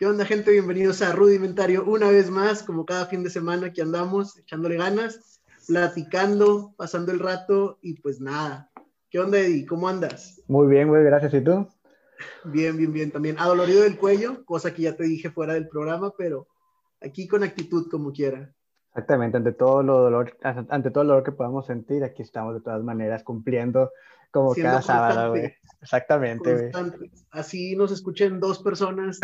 [0.00, 0.50] ¿Qué onda, gente?
[0.50, 5.42] Bienvenidos a Rudimentario una vez más, como cada fin de semana aquí andamos, echándole ganas,
[5.66, 8.70] platicando, pasando el rato y pues nada.
[9.10, 9.66] ¿Qué onda, Eddie?
[9.66, 10.42] ¿Cómo andas?
[10.48, 11.34] Muy bien, güey, gracias.
[11.34, 11.68] ¿Y tú?
[12.44, 13.10] Bien, bien, bien.
[13.10, 16.48] También adolorido del cuello, cosa que ya te dije fuera del programa, pero
[17.02, 18.54] aquí con actitud como quiera.
[18.92, 22.62] Exactamente, ante todo lo dolor, ante todo el dolor que podamos sentir, aquí estamos de
[22.62, 23.90] todas maneras cumpliendo
[24.30, 25.54] como cada sábado, güey.
[25.80, 27.10] Exactamente, güey.
[27.30, 29.18] Así nos escuchen dos personas,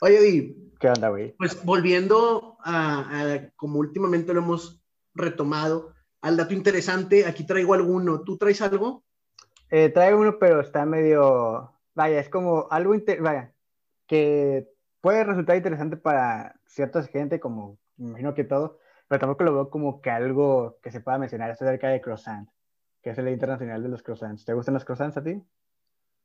[0.00, 0.72] Oye, Di.
[0.78, 1.34] ¿Qué onda, güey?
[1.38, 4.82] Pues volviendo a, como últimamente lo hemos
[5.14, 8.20] retomado, al dato interesante, aquí traigo alguno.
[8.22, 9.02] ¿Tú traes algo?
[9.70, 13.54] Eh, traigo uno, pero está medio, vaya, es como algo, vaya,
[14.06, 14.68] que
[15.00, 19.70] puede resultar interesante para cierta gente, como me imagino que todo, pero tampoco lo veo
[19.70, 22.48] como que algo que se pueda mencionar acerca de croissant
[23.06, 24.44] que es el Internacional de los Croissants.
[24.44, 25.40] ¿Te gustan los croissants a ti?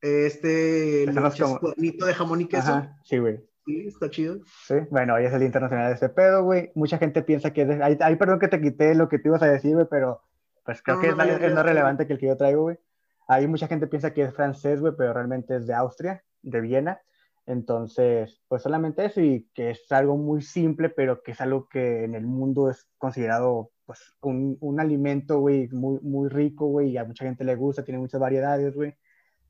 [0.02, 2.88] Este, el de jamón y queso.
[3.04, 3.40] sí, güey.
[3.68, 4.40] Sí, está chido.
[4.66, 6.72] Sí, bueno, hoy es el Internacional de ese pedo, güey.
[6.74, 8.00] Mucha gente piensa que es...
[8.02, 10.24] Ay, perdón que te quité lo que te ibas a decir, güey, pero
[10.66, 11.28] pues creo que es, más
[11.64, 12.80] relevante que el que yo traigo, güey.
[13.28, 17.00] Ahí mucha gente piensa que es francés, güey, pero realmente es de Austria, de Viena.
[17.46, 22.06] Entonces, pues solamente eso y que es algo muy simple, pero que es algo que
[22.06, 26.98] en el mundo es considerado pues, un, un alimento, güey, muy, muy rico, güey, y
[26.98, 28.96] a mucha gente le gusta, tiene muchas variedades, güey.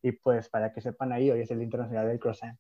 [0.02, 2.58] Y pues para que sepan ahí, hoy es el Internacional del Croissant.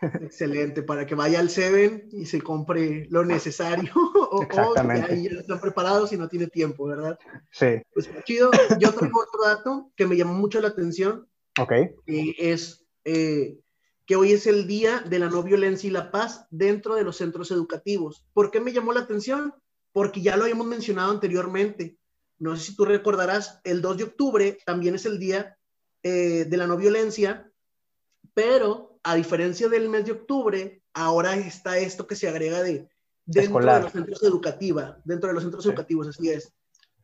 [0.00, 3.92] Excelente, para que vaya al Seven y se compre lo necesario.
[4.30, 5.12] o, Exactamente.
[5.12, 7.18] ahí ya están preparados y no tiene tiempo, ¿verdad?
[7.50, 7.82] Sí.
[7.92, 8.52] Pues chido.
[8.78, 11.26] Yo traigo otro dato que me llamó mucho la atención.
[11.58, 11.72] Ok.
[12.06, 13.58] Y es eh,
[14.06, 17.16] que hoy es el Día de la No Violencia y la Paz dentro de los
[17.16, 18.24] centros educativos.
[18.32, 19.54] ¿Por qué me llamó la atención?
[19.92, 21.98] Porque ya lo habíamos mencionado anteriormente.
[22.38, 25.58] No sé si tú recordarás, el 2 de octubre también es el día
[26.02, 27.52] eh, de la no violencia,
[28.34, 32.88] pero a diferencia del mes de octubre, ahora está esto que se agrega de
[33.26, 36.52] dentro de los centros educativos, dentro de los centros educativos, así es.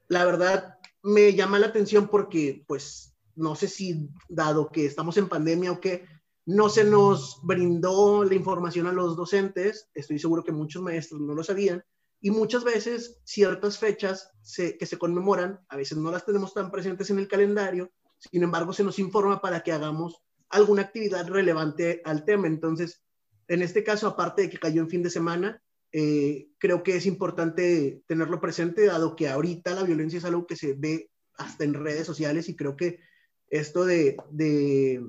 [0.08, 5.28] La verdad, me llama la atención porque, pues, no sé si dado que estamos en
[5.28, 6.06] pandemia o que
[6.46, 11.34] no se nos brindó la información a los docentes, estoy seguro que muchos maestros no
[11.34, 11.84] lo sabían,
[12.20, 17.10] y muchas veces ciertas fechas que se conmemoran, a veces no las tenemos tan presentes
[17.10, 22.24] en el calendario, sin embargo se nos informa para que hagamos alguna actividad relevante al
[22.24, 22.46] tema.
[22.46, 23.02] Entonces,
[23.48, 25.62] en este caso, aparte de que cayó en fin de semana,
[25.92, 30.56] eh, creo que es importante tenerlo presente, dado que ahorita la violencia es algo que
[30.56, 33.00] se ve hasta en redes sociales y creo que
[33.48, 35.04] esto de, de,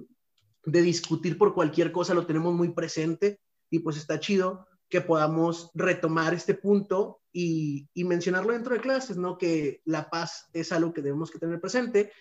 [0.66, 3.40] de discutir por cualquier cosa lo tenemos muy presente
[3.70, 9.38] y pues está chido que podamos retomar este punto y, mencionarlo dentro de clases, ¿no?
[9.38, 12.12] Que la paz es algo que debemos que tener presente.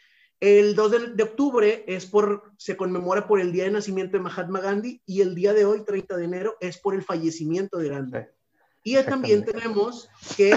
[0.41, 4.61] El 2 de, octubre es por, se conmemora por el día de nacimiento de Mahatma
[4.61, 8.19] Gandhi y el día de hoy, 30 de enero, es por el fallecimiento de Gandhi.
[8.83, 10.57] Y también tenemos que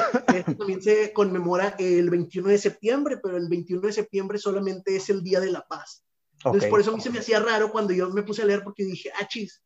[0.58, 5.24] también se conmemora el 21 de septiembre, pero el 21 de septiembre solamente es el
[5.24, 6.04] Día de la Paz.
[6.44, 8.64] Entonces, por eso a mí se me hacía raro cuando yo me puse a leer
[8.64, 9.64] porque dije, ah, chis,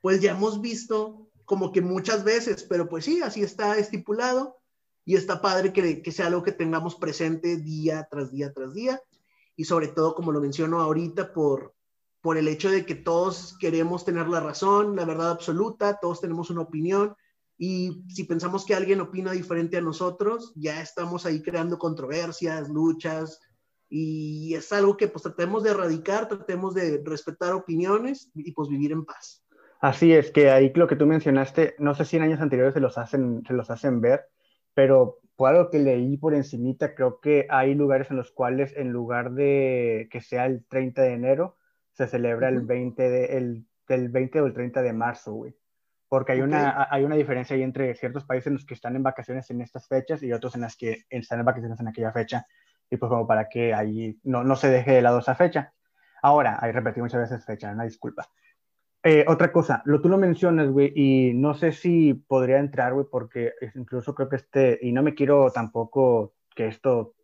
[0.00, 4.58] pues ya hemos visto como que muchas veces, pero pues sí, así está estipulado
[5.04, 9.00] y está padre que, que sea algo que tengamos presente día tras día tras día
[9.56, 11.74] y sobre todo, como lo menciono ahorita, por,
[12.20, 16.50] por el hecho de que todos queremos tener la razón, la verdad absoluta, todos tenemos
[16.50, 17.14] una opinión
[17.56, 23.40] y si pensamos que alguien opina diferente a nosotros, ya estamos ahí creando controversias, luchas
[23.88, 28.90] y es algo que pues tratemos de erradicar, tratemos de respetar opiniones y pues vivir
[28.90, 29.43] en paz.
[29.84, 32.80] Así es, que ahí lo que tú mencionaste, no sé si en años anteriores se
[32.80, 34.24] los hacen, se los hacen ver,
[34.72, 38.92] pero por algo que leí por encimita, creo que hay lugares en los cuales en
[38.92, 41.58] lugar de que sea el 30 de enero,
[41.92, 43.66] se celebra el 20 de, el,
[44.08, 45.54] 20 o el 30 de marzo, güey.
[46.08, 49.02] Porque hay, una, hay una diferencia ahí entre ciertos países en los que están en
[49.02, 52.46] vacaciones en estas fechas y otros en las que están en vacaciones en aquella fecha.
[52.88, 55.74] Y pues como para que ahí no, no se deje de lado esa fecha.
[56.22, 58.26] Ahora, hay repetido muchas veces fecha, una disculpa.
[59.06, 63.04] Eh, otra cosa, lo tú lo mencionas, güey, y no sé si podría entrar, güey,
[63.10, 67.14] porque incluso creo que este, y no me quiero tampoco que esto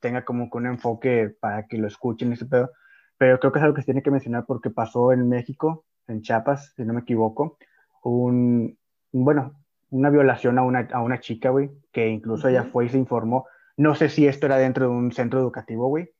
[0.00, 2.72] tenga como que un enfoque para que lo escuchen ese pedo,
[3.18, 6.22] pero creo que es algo que se tiene que mencionar porque pasó en México, en
[6.22, 7.56] Chiapas, si no me equivoco,
[8.02, 8.76] un,
[9.12, 9.60] bueno,
[9.90, 13.46] una violación a una, a una chica, güey, que incluso ella fue y se informó.
[13.76, 16.10] No sé si esto era dentro de un centro educativo, güey,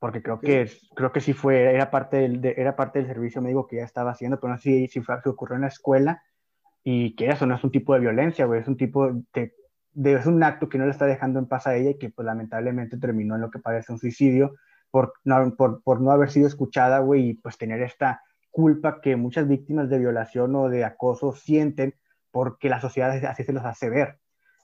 [0.00, 3.68] porque creo que creo que sí fue era parte del era parte del servicio médico
[3.68, 6.22] que ya estaba haciendo pero no sé si, si, ocurrió en la escuela
[6.82, 9.54] y que eso no es un tipo de violencia güey es un tipo de,
[9.92, 12.10] de, es un acto que no le está dejando en paz a ella y que
[12.10, 14.56] pues lamentablemente terminó en lo que parece un suicidio
[14.90, 19.16] por no, por, por no haber sido escuchada güey y pues tener esta culpa que
[19.16, 21.94] muchas víctimas de violación o de acoso sienten
[22.30, 24.19] porque la sociedad así se los hace ver.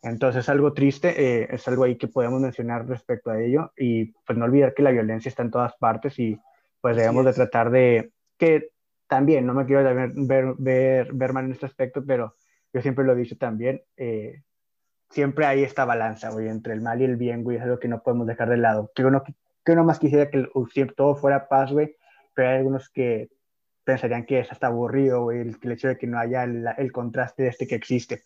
[0.06, 4.12] Entonces es algo triste, eh, es algo ahí que podemos mencionar respecto a ello y
[4.24, 6.38] pues no olvidar que la violencia está en todas partes y
[6.80, 8.70] pues debemos de tratar de que
[9.08, 10.12] también, no me quiero ver,
[10.58, 12.34] ver, ver, mal en este aspecto, pero
[12.72, 14.42] yo siempre lo he dicho también, eh,
[15.10, 17.88] siempre hay esta balanza, güey, entre el mal y el bien, güey, es algo que
[17.88, 18.90] no podemos dejar de lado.
[18.94, 19.22] Que uno,
[19.64, 20.48] que uno más quisiera que
[20.96, 21.96] todo fuera paz, güey,
[22.34, 23.28] pero hay algunos que
[23.84, 26.92] pensarían que es hasta aburrido, güey, el, el, hecho de que no haya el, el,
[26.92, 28.22] contraste de este que existe.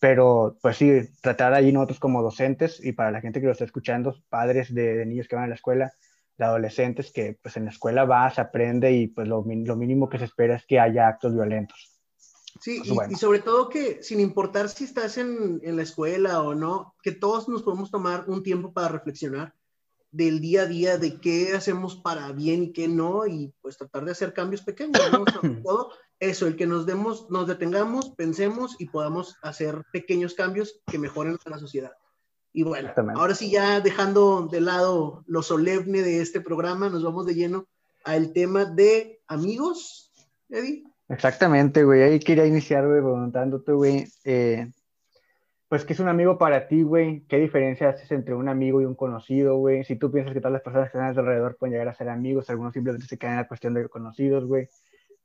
[0.00, 3.64] Pero, pues sí, tratar allí nosotros como docentes y para la gente que lo está
[3.64, 5.92] escuchando, padres de, de niños que van a la escuela,
[6.36, 10.08] de adolescentes, que pues en la escuela va, se aprende y pues lo, lo mínimo
[10.08, 11.90] que se espera es que haya actos violentos.
[12.60, 16.54] Sí, y, y, sobre todo que sin importar si estás en, en, la escuela o
[16.54, 19.54] no, que todos nos podemos tomar un tiempo para reflexionar
[20.12, 24.04] del día a día, de qué hacemos para bien y qué no, y pues tratar
[24.04, 25.24] de hacer cambios pequeños, ¿no?
[25.64, 30.98] Todo eso, el que nos demos, nos detengamos, pensemos y podamos hacer pequeños cambios que
[30.98, 31.92] mejoren a la sociedad.
[32.52, 37.26] Y bueno, ahora sí ya dejando de lado lo solemne de este programa, nos vamos
[37.26, 37.66] de lleno
[38.04, 40.12] al tema de amigos,
[40.48, 40.84] Eddie.
[41.08, 42.02] Exactamente, güey.
[42.02, 44.70] Ahí quería iniciar, güey, preguntándote, güey, eh,
[45.74, 47.24] pues, ¿qué es un amigo para ti, güey?
[47.26, 49.82] ¿Qué diferencia haces entre un amigo y un conocido, güey?
[49.82, 51.94] Si tú piensas que todas las personas que están a tu alrededor pueden llegar a
[51.94, 54.68] ser amigos, algunos simplemente se quedan en la cuestión de conocidos, güey.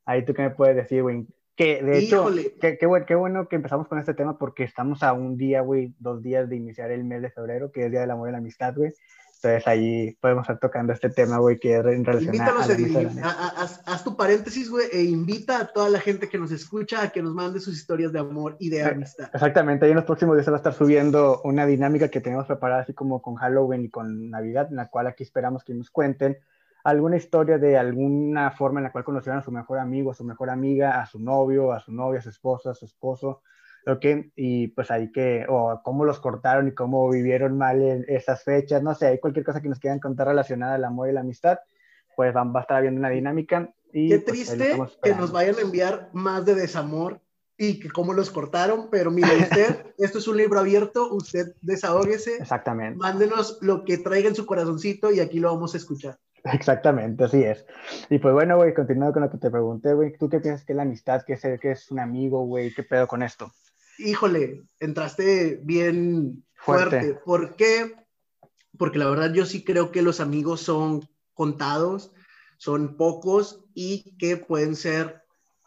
[0.09, 1.27] Ahí tú qué me puedes decir, güey.
[1.56, 5.38] Que de hecho, qué, qué, bueno que empezamos con este tema porque estamos a un
[5.38, 8.29] día, güey, dos días de iniciar el mes de febrero, que es Día del Amor
[8.29, 8.91] y la Amistad, güey.
[9.35, 13.83] Entonces ahí podemos estar tocando este tema, güey, que es en relación a, a haz,
[13.85, 17.21] haz, tu paréntesis, güey, e invita a toda la gente que nos escucha a que
[17.21, 19.29] nos mande sus historias de amor y de amistad.
[19.31, 22.47] Exactamente, ahí en los próximos días se va a estar subiendo una dinámica que tenemos
[22.47, 25.91] preparada así como con Halloween y con Navidad, en la cual aquí esperamos que nos
[25.91, 26.39] cuenten
[26.84, 30.24] alguna historia de alguna forma en la cual conocieron a su mejor amigo, a su
[30.24, 33.42] mejor amiga, a su novio, a su novia, a su esposa, a su esposo,
[33.86, 34.06] ¿ok?
[34.36, 38.81] Y pues ahí que, o cómo los cortaron y cómo vivieron mal en esas fechas,
[38.81, 41.60] no sé, hay cualquier cosa que nos quieran contar relacionada al amor y la amistad,
[42.16, 43.74] pues van, va a estar habiendo una dinámica.
[43.92, 47.22] Y, Qué pues, triste que nos vayan a enviar más de desamor
[47.58, 52.38] y que cómo los cortaron, pero mire usted, esto es un libro abierto, usted desahógese.
[52.38, 52.98] Exactamente.
[52.98, 56.18] Mándenos lo que traiga en su corazoncito y aquí lo vamos a escuchar.
[56.53, 57.65] Exactamente, así es.
[58.09, 60.74] Y pues bueno, güey, continuando con lo que te pregunté, güey, ¿tú qué piensas que
[60.74, 61.24] es la amistad?
[61.25, 62.74] ¿Qué es, qué es un amigo, güey?
[62.74, 63.51] ¿Qué pedo con esto?
[64.00, 67.00] híjole, entraste bien fuerte.
[67.01, 67.21] fuerte.
[67.25, 67.95] ¿Por qué?
[68.77, 72.12] Porque la verdad yo sí creo que los amigos son contados,
[72.57, 75.21] son pocos y que pueden ser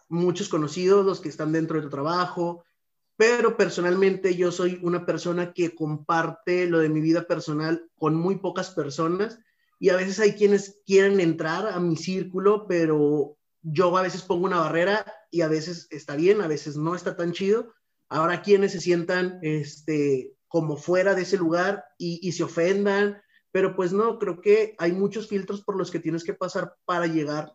[0.08, 2.64] muchos conocidos, los que están dentro de tu trabajo,
[3.16, 8.36] pero personalmente yo soy una persona que comparte lo de mi vida personal con muy
[8.36, 9.38] pocas personas
[9.82, 14.46] y a veces hay quienes quieren entrar a mi círculo, pero yo a veces pongo
[14.46, 17.74] una barrera y a veces está bien, a veces no está tan chido.
[18.08, 23.20] Habrá quienes se sientan este, como fuera de ese lugar y, y, se ofendan,
[23.50, 27.08] pero pues no, creo que hay muchos filtros por los que tienes que pasar para
[27.08, 27.52] llegar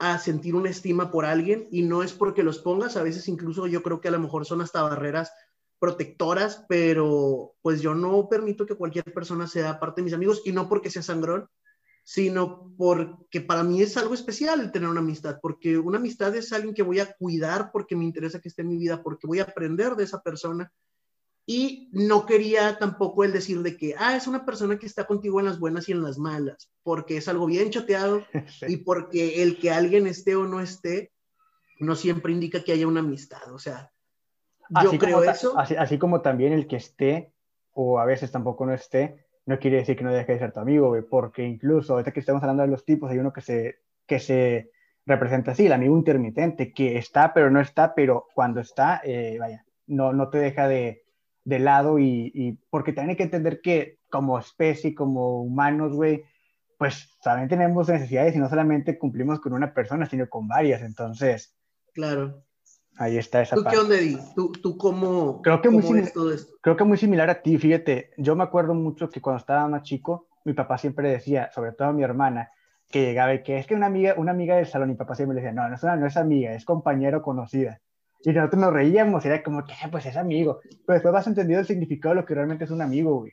[0.00, 3.68] a sentir una estima por alguien y no es porque los pongas, a veces incluso
[3.68, 5.30] yo creo que a lo mejor son hasta barreras
[5.78, 10.50] protectoras, pero pues yo no permito que cualquier persona sea parte de mis amigos y
[10.50, 11.48] no porque sea sangrón,
[12.02, 16.52] sino porque para mí es algo especial el tener una amistad, porque una amistad es
[16.52, 19.40] alguien que voy a cuidar porque me interesa que esté en mi vida, porque voy
[19.40, 20.72] a aprender de esa persona.
[21.46, 25.40] Y no quería tampoco el decir de que, ah, es una persona que está contigo
[25.40, 28.24] en las buenas y en las malas, porque es algo bien choteado
[28.68, 31.12] y porque el que alguien esté o no esté,
[31.80, 33.52] no siempre indica que haya una amistad.
[33.52, 33.90] O sea,
[34.82, 35.58] yo creo eso.
[35.58, 37.32] Así, así como también el que esté
[37.72, 40.60] o a veces tampoco no esté, no quiere decir que no deje de ser tu
[40.60, 43.80] amigo, güey, porque incluso ahorita que estamos hablando de los tipos, hay uno que se,
[44.06, 44.70] que se
[45.04, 49.66] representa así, el amigo intermitente, que está pero no está, pero cuando está, eh, vaya,
[49.86, 51.02] no, no te deja de,
[51.44, 56.22] de lado y, y, porque también hay que entender que como especie, como humanos, güey,
[56.78, 61.54] pues también tenemos necesidades y no solamente cumplimos con una persona, sino con varias, entonces.
[61.92, 62.44] Claro.
[63.00, 64.18] Ahí está esa ¿Tú qué onda, Eddie?
[64.36, 66.52] ¿Tú, ¿Tú, cómo, creo que cómo muy ves todo esto?
[66.60, 68.10] Creo que muy similar a ti, fíjate.
[68.18, 71.88] Yo me acuerdo mucho que cuando estaba más chico, mi papá siempre decía, sobre todo
[71.88, 72.50] a mi hermana,
[72.90, 75.34] que llegaba y que es que una amiga, una amiga del salón, mi papá siempre
[75.34, 77.80] le decía, no, no es, una, no es amiga, es compañero conocida.
[78.22, 80.60] Y nosotros nos reíamos, era como que, pues es amigo.
[80.86, 83.32] Pero después vas entendiendo el significado de lo que realmente es un amigo, güey.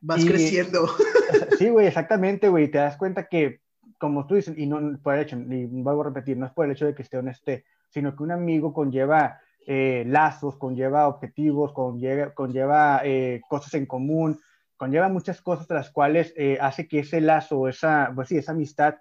[0.00, 0.84] Vas y, creciendo.
[1.58, 2.72] Sí, güey, exactamente, güey.
[2.72, 3.60] Te das cuenta que,
[3.98, 6.64] como tú dices, y no por el hecho, y vuelvo a repetir, no es por
[6.66, 7.64] el hecho de que esté o no esté,
[7.96, 14.38] sino que un amigo conlleva eh, lazos, conlleva objetivos, conlleva, conlleva eh, cosas en común,
[14.76, 18.96] conlleva muchas cosas las cuales eh, hace que ese lazo, esa, pues sí, esa amistad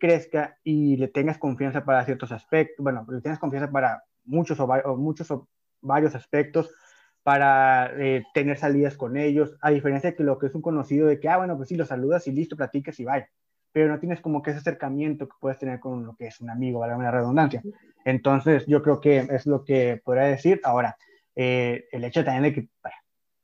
[0.00, 4.96] crezca y le tengas confianza para ciertos aspectos, bueno, le tengas confianza para muchos o,
[4.96, 5.48] muchos o
[5.80, 6.74] varios aspectos,
[7.22, 7.90] para
[8.34, 11.28] tener salidas con ellos, a diferencia de que lo que es un conocido de que,
[11.28, 13.30] ah, bueno, pues sí, lo saludas y listo, platicas y vaya,
[13.72, 16.50] pero no tienes como que ese acercamiento que puedes tener con lo que es un
[16.50, 17.62] amigo, vale una redundancia.
[18.04, 20.60] Entonces, yo creo que es lo que podría decir.
[20.64, 20.96] Ahora,
[21.36, 22.96] eh, el hecho también de que, vaya,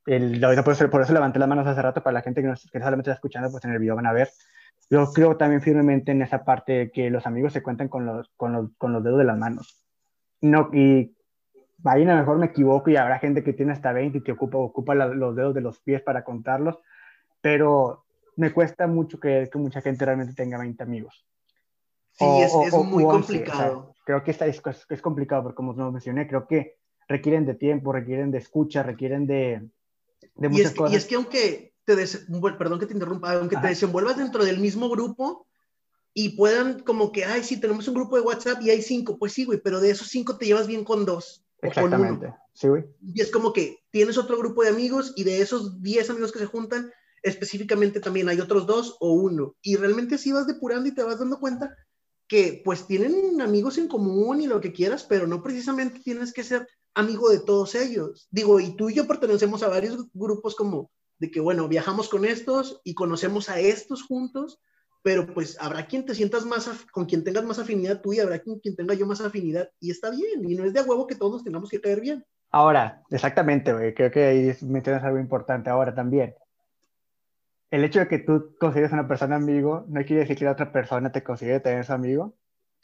[0.06, 2.68] el, por, eso, por eso levanté las manos hace rato para la gente que, nos,
[2.70, 4.30] que solamente está escuchando, pues en el video van a ver.
[4.88, 8.30] Yo creo también firmemente en esa parte de que los amigos se cuentan con los,
[8.36, 9.84] con los, con los dedos de las manos.
[10.40, 11.16] No, y
[11.84, 14.32] ahí a lo mejor me equivoco y habrá gente que tiene hasta 20 y que
[14.32, 16.78] ocupa, ocupa los dedos de los pies para contarlos,
[17.40, 18.05] pero
[18.36, 21.26] me cuesta mucho creer que mucha gente realmente tenga 20 amigos.
[22.12, 23.94] Sí, es, es muy complicado.
[24.04, 26.78] creo que esta es, es, complicado, porque como os mencioné, creo que
[27.08, 29.68] requieren de tiempo, requieren de escucha, requieren de,
[30.34, 30.92] de muchas y cosas.
[30.92, 31.96] Y es que aunque te,
[32.58, 35.46] perdón que te interrumpa, aunque te desenvuelvas dentro del mismo grupo
[36.14, 39.34] y puedan como que, ay, sí, tenemos un grupo de WhatsApp y hay cinco, pues
[39.34, 41.44] sí, güey, pero de esos cinco te llevas bien con dos.
[41.60, 42.34] Exactamente.
[42.54, 42.84] Sí, güey.
[43.02, 46.38] Y es como que tienes otro grupo de amigos y de esos 10 amigos que
[46.38, 46.90] se juntan,
[47.26, 49.56] específicamente también hay otros dos o uno.
[49.60, 51.76] Y realmente así vas depurando y te vas dando cuenta
[52.28, 56.44] que pues tienen amigos en común y lo que quieras, pero no precisamente tienes que
[56.44, 58.28] ser amigo de todos ellos.
[58.30, 62.24] Digo, y tú y yo pertenecemos a varios grupos como de que, bueno, viajamos con
[62.24, 64.60] estos y conocemos a estos juntos,
[65.02, 68.40] pero pues habrá quien te sientas más, con quien tengas más afinidad tú y habrá
[68.40, 71.42] quien, tenga yo más afinidad y está bien, y no es de huevo que todos
[71.42, 72.24] tengamos que caer bien.
[72.50, 76.34] Ahora, exactamente, creo que ahí mencionas algo importante ahora también.
[77.70, 80.52] El hecho de que tú consideres a una persona amigo no quiere decir que la
[80.52, 82.34] otra persona te considere tener su amigo.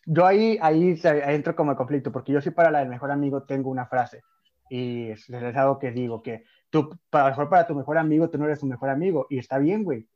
[0.04, 3.70] Yo ahí, ahí, entro como conflicto, porque yo sí para la del mejor amigo tengo
[3.70, 4.22] una frase,
[4.68, 8.38] y es, es algo que digo, que tú, para, mejor para tu mejor amigo, tú
[8.38, 10.08] no eres tu mejor amigo, y está bien, güey.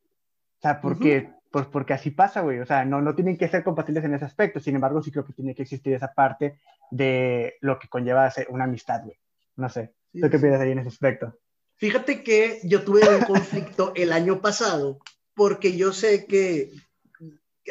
[0.57, 2.59] O sea, porque pues porque así pasa, güey.
[2.59, 4.59] O sea, no, no tienen que ser compatibles en ese aspecto.
[4.59, 6.59] Sin embargo, sí creo que tiene que existir esa parte
[6.91, 9.17] de lo que conlleva ser una amistad, güey.
[9.55, 9.93] No sé.
[10.13, 11.37] ¿Tú qué piensas ahí en ese aspecto?
[11.77, 14.99] Fíjate que yo tuve un conflicto el año pasado
[15.35, 16.71] porque yo sé que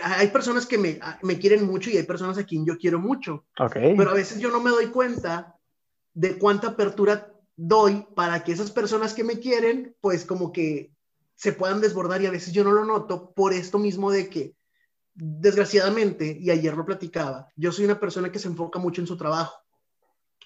[0.02, 3.44] hay personas que me, me, quieren mucho y hay personas a quien yo quiero mucho.
[3.58, 3.96] Okay.
[3.96, 5.56] Pero a veces yo no me doy cuenta
[6.14, 10.92] de cuánta apertura doy para que esas personas que me quieren, pues como que
[11.34, 14.54] se puedan desbordar y a veces yo no lo noto por esto mismo de que,
[15.14, 19.16] desgraciadamente, y ayer lo platicaba, yo soy una persona que se enfoca mucho en su
[19.16, 19.62] trabajo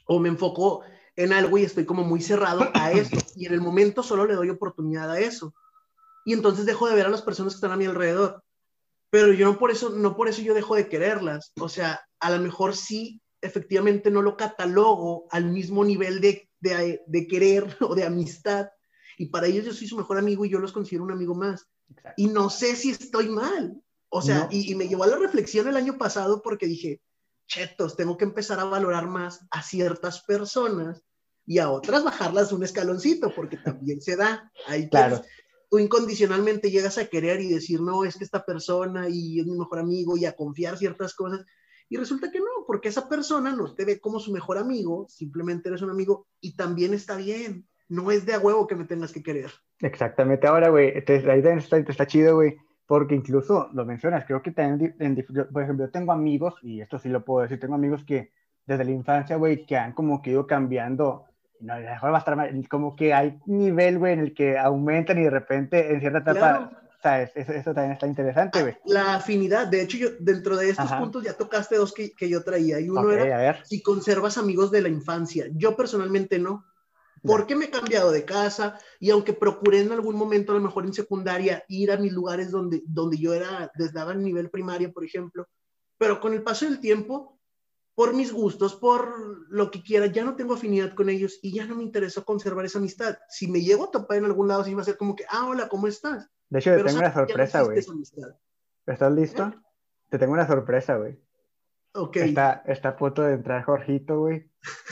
[0.06, 0.82] o me enfoco
[1.24, 4.34] en algo y estoy como muy cerrado a eso y en el momento solo le
[4.34, 5.54] doy oportunidad a eso.
[6.24, 8.42] Y entonces dejo de ver a las personas que están a mi alrededor.
[9.10, 11.52] Pero yo no por eso no por eso yo dejo de quererlas.
[11.58, 17.00] O sea a lo mejor sí efectivamente no lo catalogo al mismo nivel de, de,
[17.06, 18.68] de querer o de amistad.
[19.18, 21.68] Y para ellos yo soy su mejor amigo y yo los considero un amigo más.
[22.16, 23.82] Y no sé si estoy mal.
[24.08, 27.00] O sea, y, me llevó a la reflexión el año pasado porque dije,
[27.46, 31.02] chetos, tengo que empezar a valorar más a ciertas personas
[31.50, 34.52] y a otras bajarlas un escaloncito, porque también se da.
[34.68, 35.20] Ahí claro.
[35.68, 39.58] tú incondicionalmente llegas a querer y decir, no, es que esta persona y es mi
[39.58, 41.44] mejor amigo y a confiar ciertas cosas.
[41.88, 45.70] Y resulta que no, porque esa persona no te ve como su mejor amigo, simplemente
[45.70, 49.10] eres un amigo y también está bien no es de a huevo que me tengas
[49.10, 49.50] que querer.
[49.80, 50.46] Exactamente.
[50.46, 54.94] Ahora, güey, ahí está, está chido, güey, porque incluso lo mencionas, creo que también,
[55.52, 58.30] por ejemplo, yo tengo amigos, y esto sí lo puedo decir, tengo amigos que
[58.66, 61.24] desde la infancia, güey, que han como que ido cambiando,
[61.60, 65.18] no, mejor va a estar mal, como que hay nivel, güey, en el que aumentan
[65.18, 66.70] y de repente en cierta etapa...
[67.00, 68.76] O sea, eso, también está interesante, güey.
[68.84, 72.44] La afinidad, de hecho, yo dentro de estos puntos ya tocaste dos que, que yo
[72.44, 72.78] traía.
[72.78, 75.46] Y uno era si conservas amigos de la infancia.
[75.54, 76.66] Yo personalmente no.
[77.22, 80.84] Porque me he cambiado de casa y aunque procuré en algún momento, a lo mejor
[80.84, 85.02] en secundaria, ir a mis lugares donde, donde yo era, desde el nivel primaria, por
[85.02, 85.46] ejemplo,
[85.98, 87.39] pero con el paso del tiempo,
[88.00, 91.66] por mis gustos, por lo que quiera, ya no tengo afinidad con ellos y ya
[91.66, 93.18] no me interesó conservar esa amistad.
[93.28, 95.46] Si me llego a topar en algún lado, sí va a ser como que, ah,
[95.46, 96.26] hola, ¿cómo estás?
[96.48, 97.78] De hecho, te tengo una sorpresa, güey.
[98.86, 99.42] ¿Estás listo?
[99.48, 99.52] ¿Eh?
[100.08, 101.20] Te tengo una sorpresa, güey.
[101.92, 102.16] Ok.
[102.16, 104.50] Está, está a punto de entrar Jorgito, güey.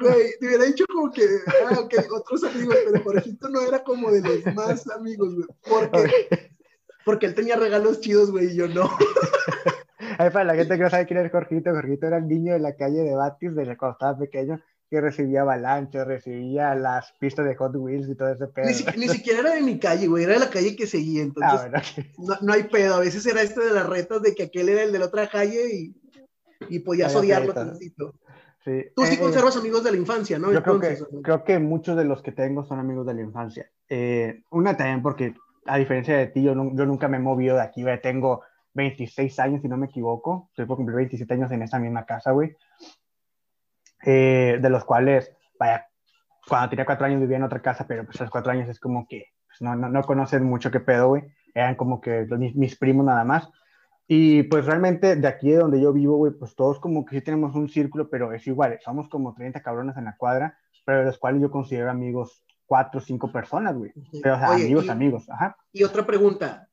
[0.00, 4.10] Güey, te hubiera dicho como que, ah, ok, otros amigos, pero ejemplo no era como
[4.10, 5.46] de los más amigos, güey.
[5.62, 6.57] Porque,
[7.08, 8.90] porque él tenía regalos chidos, güey, y yo no.
[10.18, 12.58] Ay, para la gente que no sabe quién es Jorgito, Jorgito era el niño de
[12.58, 14.60] la calle de Batis, de cuando estaba pequeño,
[14.90, 18.66] que recibía avalanchas, recibía las pistas de Hot Wheels y todo ese pedo.
[18.98, 21.82] Ni, siquiera era de mi calle, güey, era de la calle que seguía, entonces ah,
[22.18, 22.96] no, no, hay pedo.
[22.96, 25.28] A veces era este de las retas de que aquel era el de la otra
[25.28, 25.96] calle y
[26.68, 28.14] y podías odiarlo tantito.
[28.64, 28.84] Sí.
[28.94, 30.52] Tú sí eh, conservas amigos de la infancia, ¿no?
[30.52, 33.70] Yo creo, que, creo que muchos de los que tengo son amigos de la infancia.
[33.88, 35.34] Eh, una también porque
[35.68, 38.00] a diferencia de ti, yo, yo nunca me he movido de aquí, güey.
[38.00, 38.42] Tengo
[38.74, 40.48] 26 años, si no me equivoco.
[40.50, 42.56] Estoy por cumplir 27 años en esta misma casa, güey.
[44.04, 45.86] Eh, de los cuales, vaya,
[46.46, 48.80] cuando tenía cuatro años vivía en otra casa, pero pues a los cuatro años es
[48.80, 51.24] como que pues, no, no, no conocen mucho qué pedo, güey.
[51.54, 53.50] Eran como que mis, mis, primos nada más.
[54.06, 57.22] Y pues realmente de aquí de donde yo vivo, güey, pues todos como que sí
[57.22, 58.78] tenemos un círculo, pero es igual.
[58.82, 63.00] Somos como 30 cabrones en la cuadra, pero de los cuales yo considero amigos cuatro
[63.00, 63.92] o cinco personas, güey.
[64.22, 65.28] Pero o sea, Oye, amigos, y, amigos.
[65.30, 65.56] Ajá.
[65.72, 66.68] Y otra pregunta.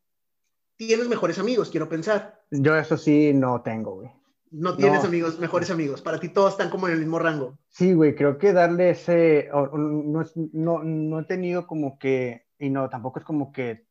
[0.76, 1.72] ¿Tienes mejores amigos?
[1.72, 2.44] Quiero pensar.
[2.52, 4.12] Yo eso sí no tengo, güey.
[4.52, 5.08] No tienes no.
[5.08, 6.02] amigos, mejores amigos.
[6.02, 7.58] Para ti todos están como en el mismo rango.
[7.70, 9.50] Sí, güey, creo que darle ese...
[9.52, 10.24] No,
[10.54, 12.46] no, no he tenido como que...
[12.60, 13.88] Y no, tampoco es como que...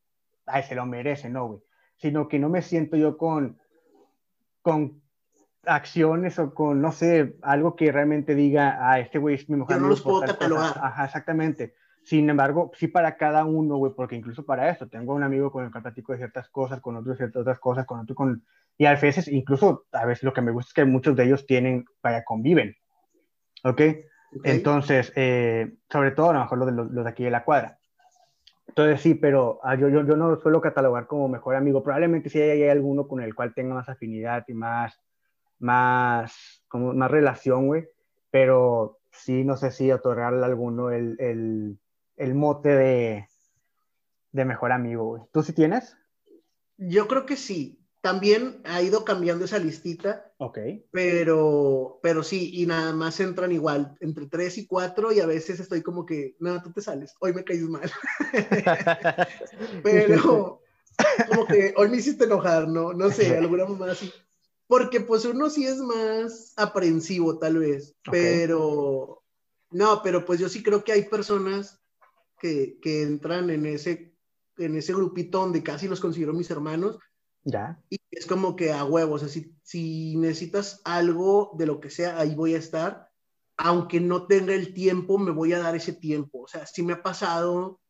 [0.47, 1.61] Ay, se lo merece, no, güey.
[1.97, 3.59] Sino que no me siento yo con...
[4.61, 5.03] Con
[5.67, 9.75] acciones o con, no sé, algo que realmente diga, ah, este güey es mi mejor
[9.75, 10.79] Yo no los puedo catalogar.
[10.83, 11.75] Ajá, exactamente.
[12.05, 15.65] Sin embargo, sí para cada uno, güey, porque incluso para eso, tengo un amigo con
[15.65, 18.45] el que platico de ciertas cosas, con otro de ciertas otras cosas, con otro con...
[18.77, 21.47] Y a veces, incluso, a veces lo que me gusta es que muchos de ellos
[21.47, 22.77] tienen, vaya, conviven.
[23.63, 23.73] ¿Ok?
[23.73, 24.05] okay.
[24.43, 27.45] Entonces, eh, sobre todo, a lo mejor los de, los, los de aquí de la
[27.45, 27.79] cuadra.
[28.67, 31.83] Entonces, sí, pero ah, yo, yo, yo no lo suelo catalogar como mejor amigo.
[31.83, 35.01] Probablemente sí hay, hay alguno con el cual tenga más afinidad y más,
[35.59, 37.87] más, como más relación, güey.
[38.31, 41.79] Pero sí, no sé si otorgarle a alguno el, el
[42.17, 43.29] el mote de,
[44.33, 45.23] de mejor amigo, güey.
[45.33, 45.97] ¿Tú sí tienes?
[46.77, 47.81] Yo creo que sí.
[48.01, 50.31] También ha ido cambiando esa listita.
[50.37, 50.59] Ok.
[50.91, 55.59] Pero, pero sí, y nada más entran igual, entre tres y cuatro, y a veces
[55.59, 57.91] estoy como que, no, tú te sales, hoy me caes mal.
[59.83, 60.61] pero,
[61.29, 62.93] como que hoy me hiciste enojar, ¿no?
[62.93, 64.13] No sé, alguna mamá así.
[64.67, 68.21] Porque pues uno sí es más aprensivo, tal vez, okay.
[68.21, 69.23] pero,
[69.71, 71.81] no, pero pues yo sí creo que hay personas
[72.41, 74.15] que, que, entran en ese,
[74.59, 76.99] en ese grupito donde casi los considero mis hermanos.
[77.45, 77.83] Ya.
[77.91, 81.91] Y es como que a huevos, o sea, si, si, necesitas algo de lo que
[81.91, 83.11] sea, ahí voy a estar.
[83.57, 86.43] Aunque no tenga el tiempo, me voy a dar ese tiempo.
[86.43, 87.81] O sea, sí me ha pasado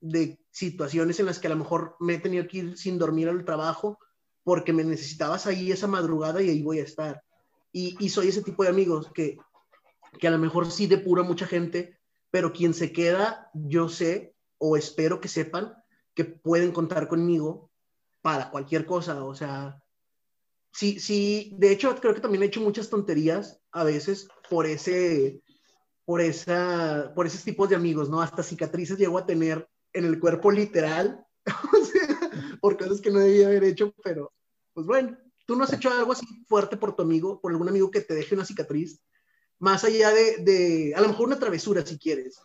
[0.00, 3.28] de situaciones en las que a lo mejor me he tenido que ir sin dormir
[3.28, 3.98] al trabajo
[4.42, 7.22] porque me necesitabas ahí esa madrugada y ahí voy a estar.
[7.72, 9.38] Y, y soy ese tipo de amigos que,
[10.18, 11.98] que a lo mejor sí depura mucha gente,
[12.34, 15.72] pero quien se queda, yo sé o espero que sepan
[16.14, 17.70] que pueden contar conmigo
[18.22, 19.80] para cualquier cosa, o sea,
[20.72, 25.44] sí, sí, de hecho creo que también he hecho muchas tonterías a veces por ese,
[26.04, 28.20] por esa, por esos tipos de amigos, ¿no?
[28.20, 33.20] Hasta cicatrices llego a tener en el cuerpo literal, o sea, por cosas que no
[33.20, 34.32] debía haber hecho, pero
[34.72, 35.16] pues bueno,
[35.46, 38.12] tú no has hecho algo así fuerte por tu amigo, por algún amigo que te
[38.12, 39.03] deje una cicatriz
[39.58, 42.40] más allá de, de, a lo mejor una travesura si quieres.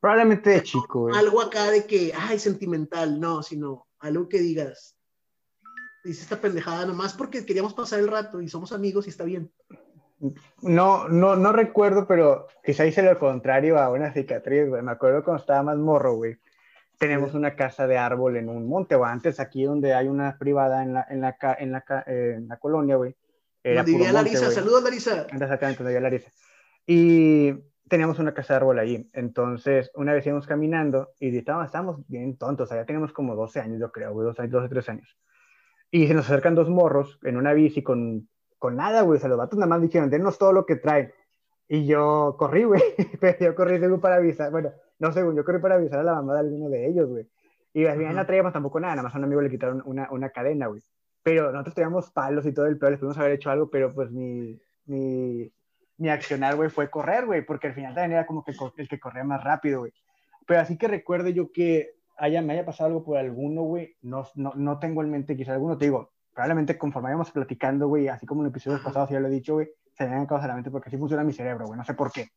[0.00, 1.10] Probablemente de chico.
[1.10, 1.12] ¿eh?
[1.16, 4.96] Algo acá de que, ay, sentimental, no, sino algo que digas,
[6.02, 9.52] dice esta pendejada nomás porque queríamos pasar el rato y somos amigos y está bien.
[10.62, 14.82] No, no, no recuerdo, pero quizá hice lo contrario a una cicatriz, güey.
[14.82, 16.36] Me acuerdo cuando estaba más morro, güey.
[16.98, 20.82] Tenemos una casa de árbol en un monte, o antes aquí donde hay una privada
[20.82, 23.16] en la, en la, en la, eh, en la colonia, güey
[23.62, 25.26] era vivía Larisa, saludos Larisa.
[25.32, 26.30] Exactamente, vivía Larisa.
[26.86, 27.52] Y
[27.88, 29.10] teníamos una casa de árbol allí.
[29.12, 33.80] Entonces, una vez íbamos caminando y estábamos, estábamos bien tontos, allá teníamos como 12 años,
[33.80, 35.18] yo creo, 12, 12, 13 años.
[35.90, 39.16] Y se nos acercan dos morros en una bici con, con nada, güey.
[39.16, 41.12] O sea, los vatos nada más dijeron, denos todo lo que traen.
[41.68, 42.80] Y yo corrí, güey.
[43.20, 44.50] Pero yo corrí según para avisar.
[44.52, 47.28] Bueno, no según, yo corrí para avisar a la mamá de alguno de ellos, güey.
[47.72, 50.08] Y al final no traíamos tampoco nada, nada más a un amigo le quitaron una,
[50.10, 50.82] una cadena, güey
[51.22, 54.10] pero nosotros teníamos palos y todo el peor, les pudimos haber hecho algo, pero pues
[54.10, 55.52] mi, mi,
[55.98, 59.00] mi accionar, güey, fue correr, güey, porque al final también era como que el que
[59.00, 59.92] corría más rápido, güey.
[60.46, 64.26] Pero así que recuerde yo que haya, me haya pasado algo por alguno, güey, no,
[64.34, 68.26] no, no tengo en mente quizás alguno, te digo, probablemente conforme vayamos platicando, güey, así
[68.26, 70.54] como en episodios pasados ya lo he dicho, güey, se me han cosas a la
[70.54, 72.28] mente porque así funciona mi cerebro, güey, no sé por qué.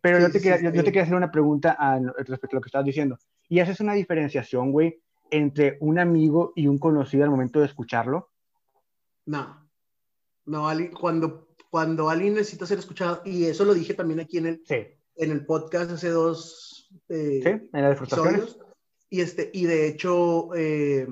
[0.00, 1.98] Pero sí, yo, te sí, quería, sí, yo, yo, te quería hacer una pregunta a,
[1.98, 3.18] respecto a lo que estabas diciendo.
[3.48, 8.30] Y haces una diferenciación, güey, entre un amigo y un conocido al momento de escucharlo?
[9.26, 9.68] No.
[10.46, 14.46] No, Ali, cuando, cuando alguien necesita ser escuchado, y eso lo dije también aquí en
[14.46, 14.86] el, sí.
[15.16, 18.58] en el podcast hace dos eh, sí, en las episodios.
[19.10, 21.06] Y, este, y de hecho, eh,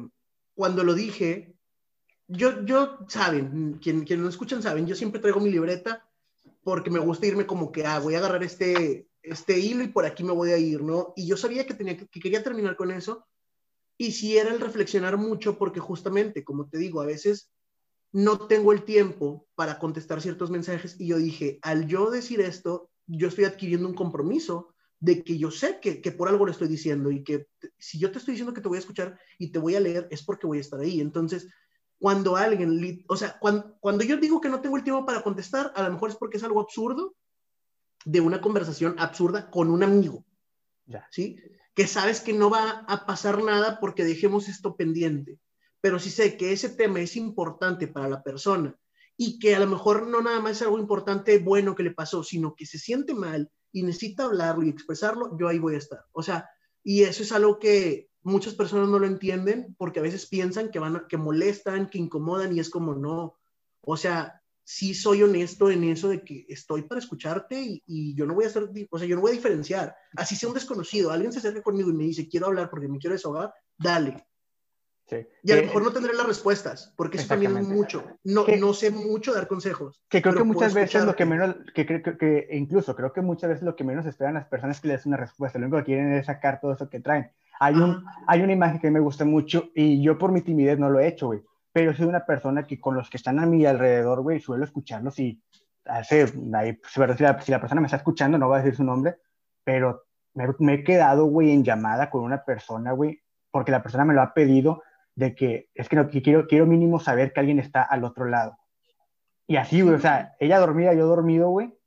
[0.55, 1.55] cuando lo dije,
[2.29, 6.07] yo, yo saben, quien, quien no escuchan saben, yo siempre traigo mi libreta
[6.62, 10.05] porque me gusta irme como que, ah, voy a agarrar este, este hilo y por
[10.05, 11.12] aquí me voy a ir, ¿no?
[11.16, 13.26] Y yo sabía que, tenía que, que quería terminar con eso,
[13.98, 17.50] y si era el reflexionar mucho, porque justamente, como te digo, a veces
[18.12, 22.90] no tengo el tiempo para contestar ciertos mensajes y yo dije, al yo decir esto,
[23.06, 26.68] yo estoy adquiriendo un compromiso de que yo sé que, que por algo le estoy
[26.68, 27.46] diciendo y que
[27.78, 30.09] si yo te estoy diciendo que te voy a escuchar y te voy a leer
[30.11, 31.00] es porque voy a estar ahí.
[31.00, 31.48] Entonces,
[31.98, 35.72] cuando alguien, o sea, cuando, cuando yo digo que no tengo el tiempo para contestar,
[35.74, 37.14] a lo mejor es porque es algo absurdo
[38.04, 40.24] de una conversación absurda con un amigo.
[40.87, 41.06] Ya.
[41.11, 41.37] ¿Sí?
[41.76, 45.38] Que sabes que no va a pasar nada porque dejemos esto pendiente.
[45.80, 48.76] Pero si sé que ese tema es importante para la persona
[49.16, 52.24] y que a lo mejor no nada más es algo importante bueno que le pasó,
[52.24, 56.04] sino que se siente mal y necesita hablarlo y expresarlo, yo ahí voy a estar.
[56.12, 56.48] O sea,
[56.82, 60.78] y eso es algo que muchas personas no lo entienden porque a veces piensan que
[60.78, 63.38] van que molestan, que incomodan y es como no.
[63.82, 68.35] O sea, sí soy honesto en eso de que estoy para escucharte y, yo no
[68.35, 69.94] voy a hacer, o sea, yo no voy a diferenciar.
[70.16, 72.98] Así sea un desconocido, alguien se acerca conmigo y me dice, quiero hablar porque me
[72.98, 74.26] quiero desahogar, dale.
[75.44, 78.05] Y a lo mejor no tendré las respuestas, porque eso también es mucho.
[78.24, 80.02] No, no sé mucho dar consejos.
[80.09, 83.50] Que creo que muchas veces lo que menos, que, que, que, incluso creo que muchas
[83.50, 85.61] veces lo que menos esperan las personas es que les den una respuesta.
[85.61, 87.31] Lo único que quieren es sacar todo eso que traen.
[87.61, 90.90] Hay, un, hay una imagen que me gusta mucho y yo por mi timidez no
[90.90, 91.40] lo he hecho, güey
[91.76, 95.18] pero soy una persona que con los que están a mi alrededor, güey, suelo escucharlos
[95.18, 95.42] y
[95.84, 98.82] hace, ahí, si, la, si la persona me está escuchando, no voy a decir su
[98.82, 99.16] nombre,
[99.62, 104.06] pero me, me he quedado, güey, en llamada con una persona, güey, porque la persona
[104.06, 104.82] me lo ha pedido
[105.14, 108.24] de que es que, no, que quiero, quiero mínimo saber que alguien está al otro
[108.24, 108.56] lado.
[109.46, 111.78] Y así, güey, o sea, ella dormida, yo dormido, güey,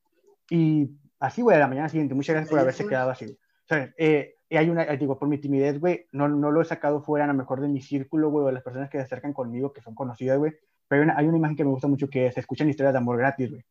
[0.52, 3.26] y así, güey, a la mañana siguiente, muchas gracias por haberse quedado así.
[3.26, 7.02] O sea, eh, hay una, digo, por mi timidez, güey, no, no lo he sacado
[7.02, 9.34] fuera a lo mejor de mi círculo, güey, o de las personas que se acercan
[9.34, 10.54] conmigo, que son conocidas, güey,
[10.88, 12.98] pero hay una, hay una imagen que me gusta mucho que se escuchan historias de
[12.98, 13.64] amor gratis, güey.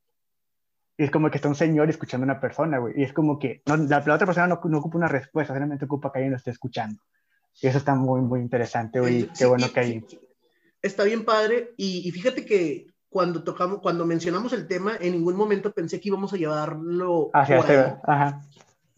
[0.96, 2.94] Y es como que está un señor escuchando a una persona, güey.
[2.96, 6.10] Y es como que no, la, otra persona no, no, ocupa una respuesta, solamente ocupa
[6.12, 7.00] que alguien lo esté escuchando.
[7.60, 9.28] Y eso está muy, muy interesante, güey.
[9.36, 10.06] Qué bueno que hay.
[10.82, 11.72] Está bien padre.
[11.76, 16.08] Y, y, fíjate que cuando tocamos, cuando mencionamos el tema, en ningún momento pensé que
[16.08, 17.30] íbamos a llevarlo.
[17.32, 18.40] Hacia por Ajá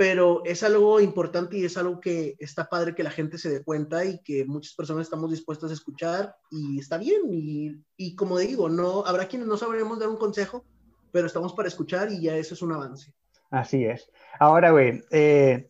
[0.00, 3.62] pero es algo importante y es algo que está padre que la gente se dé
[3.62, 8.38] cuenta y que muchas personas estamos dispuestas a escuchar y está bien y, y como
[8.38, 10.64] digo, no habrá quienes no sabremos dar un consejo,
[11.12, 13.12] pero estamos para escuchar y ya eso es un avance.
[13.50, 14.10] Así es.
[14.38, 15.68] Ahora, güey, eh,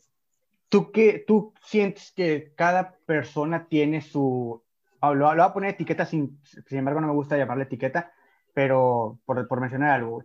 [0.69, 4.63] ¿tú, qué, ¿tú sientes que cada persona tiene su...
[5.01, 8.13] Oh, lo, lo, voy a poner etiqueta, sin, sin embargo no me gusta llamarle etiqueta,
[8.55, 10.23] pero por, por mencionar algo,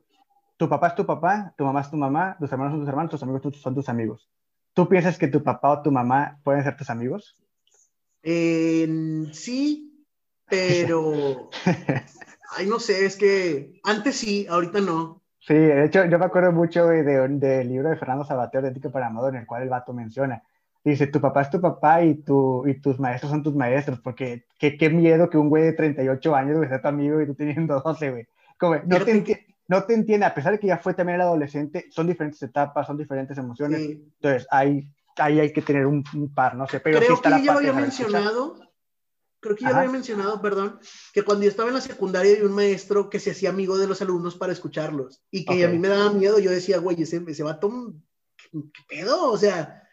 [0.58, 3.12] tu papá es tu papá, tu mamá es tu mamá, tus hermanos son tus hermanos,
[3.12, 4.30] tus amigos son tus amigos.
[4.74, 7.36] ¿Tú piensas que tu papá o tu mamá pueden ser tus amigos?
[8.24, 10.06] sí,
[10.48, 11.50] pero...
[12.58, 15.22] Ay, no sé, es que antes sí, ahorita no.
[15.40, 18.90] Sí, de hecho, yo me acuerdo mucho del de, libro de Fernando Sabater, de Ética
[18.90, 20.42] para Amado, en el cual el vato menciona.
[20.84, 24.46] Dice, tu papá es tu papá y, tu, y tus maestros son tus maestros, porque
[24.58, 27.80] qué, qué miedo que un güey de 38 años sea tu amigo y tú teniendo
[27.80, 28.28] 12, güey.
[28.58, 31.88] Como, no te, no te entiende, a pesar de que ya fue también el adolescente,
[31.90, 33.82] son diferentes etapas, son diferentes emociones.
[33.82, 36.80] Entonces, ahí, ahí hay que tener un, par, no sé.
[36.80, 38.60] Pero creo que yo había mencionado,
[39.40, 40.80] creo que yo había mencionado, perdón,
[41.14, 43.88] que cuando yo estaba en la secundaria había un maestro que se hacía amigo de
[43.88, 46.38] los alumnos para escucharlos y que a mí me daba miedo.
[46.38, 47.96] Yo decía, güey, ese, ese vato,
[48.52, 49.32] ¿qué, pedo?
[49.32, 49.84] O sea,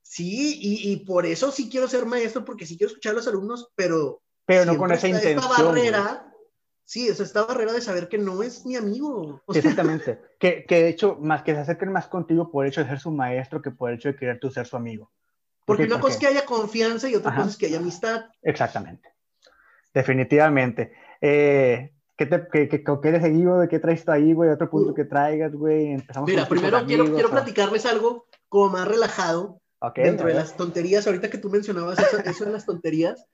[0.00, 3.28] sí, y, y, por eso sí quiero ser maestro, porque sí quiero escuchar a los
[3.28, 4.22] alumnos, pero.
[4.46, 5.38] Pero no con esa intención.
[5.38, 6.27] Esta barrera
[6.88, 9.42] Sí, o sea, esta barrera de saber que no es mi amigo.
[9.48, 10.18] Exactamente.
[10.40, 12.98] que, que, de hecho, más que se acerquen más contigo por el hecho de ser
[12.98, 15.12] su maestro que por el hecho de querer tú ser su amigo.
[15.66, 18.30] Porque una cosa es que haya confianza y otra cosa es que haya amistad.
[18.40, 19.12] Exactamente.
[19.92, 20.92] Definitivamente.
[21.20, 23.58] Eh, ¿Qué, te, qué, qué, qué eres seguido?
[23.60, 24.48] ¿De qué traes tú ahí, güey?
[24.48, 25.88] Otro punto que traigas, güey.
[25.88, 29.60] Empezamos Mira, primero quiero, quiero platicarles algo como más relajado.
[29.80, 33.28] Okay, dentro de las tonterías, ahorita que tú mencionabas eso, eso de las tonterías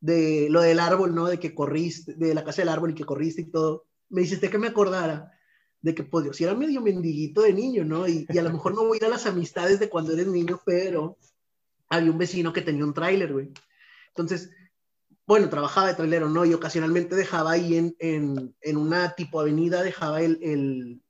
[0.00, 1.26] de lo del árbol, ¿no?
[1.26, 4.50] De que corriste, de la casa del árbol y que corriste y todo, me hiciste
[4.50, 5.32] que me acordara
[5.82, 8.06] de que, pues, yo era medio mendiguito de niño, ¿no?
[8.06, 10.26] Y, y, a lo mejor no voy a ir a las amistades de cuando eres
[10.26, 11.16] niño, pero
[11.88, 13.50] había un vecino que tenía un tráiler, güey.
[14.08, 14.50] Entonces,
[15.26, 16.44] bueno, trabajaba de trailero, ¿no?
[16.44, 21.02] Y ocasionalmente dejaba ahí en, en, en una tipo avenida, dejaba el, el,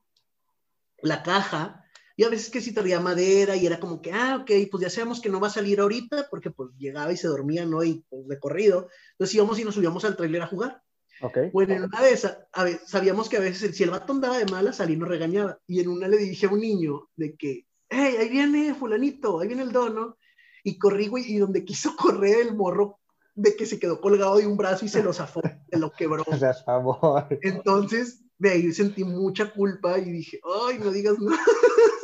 [1.03, 1.80] la caja
[2.21, 4.91] y a veces que si traía madera y era como que, ah, ok, pues ya
[4.91, 7.83] sabemos que no va a salir ahorita porque pues llegaba y se dormía, ¿no?
[7.83, 8.89] Y pues de corrido.
[9.13, 10.83] Entonces íbamos y nos subíamos al trailer a jugar.
[11.23, 11.49] Okay.
[11.51, 14.37] Bueno, en una de esas, a ver, sabíamos que a veces si el vato andaba
[14.37, 15.61] de mala, salí nos regañaba.
[15.67, 19.49] Y en una le dije a un niño de que, hey, ahí viene fulanito, ahí
[19.49, 20.19] viene el dono.
[20.63, 22.99] Y corrí, güey, y donde quiso correr el morro
[23.35, 26.25] de que se quedó colgado de un brazo y se lo zafó, se lo quebró.
[27.41, 31.41] Entonces, de ahí sentí mucha culpa y dije, ay, no digas nada.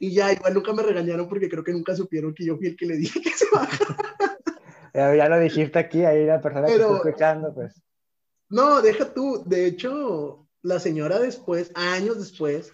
[0.00, 2.76] Y ya, igual nunca me regañaron porque creo que nunca supieron que yo fui el
[2.76, 3.96] que le dije que se bajara.
[4.94, 7.80] Ya lo dijiste aquí, ahí la persona que está escuchando, pues.
[8.48, 9.44] No, deja tú.
[9.46, 12.72] De hecho, la señora después, años después,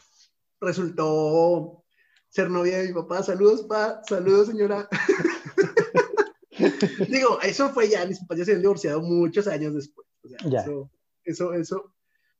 [0.60, 1.84] resultó
[2.28, 3.22] ser novia de mi papá.
[3.22, 4.00] Saludos, pa.
[4.08, 4.88] Saludos, señora.
[7.08, 10.06] Digo, eso fue ya, mis papás ya se habían divorciado muchos años después.
[10.48, 10.60] ya.
[10.60, 10.90] Eso,
[11.24, 11.93] eso, eso,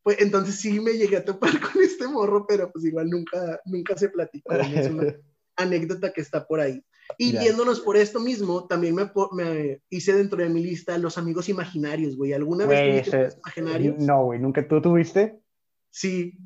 [0.05, 3.97] pues entonces sí me llegué a topar con este morro, pero pues igual nunca, nunca
[3.97, 4.53] se platicó.
[4.53, 5.17] Es una
[5.57, 6.85] anécdota que está por ahí.
[7.19, 11.49] Y viéndonos por esto mismo, también me, me, hice dentro de mi lista los amigos
[11.49, 12.33] imaginarios, güey.
[12.33, 13.99] ¿Alguna vez tuviste imaginarios?
[13.99, 15.39] No, güey, ¿nunca tú tuviste?
[15.91, 16.39] Sí,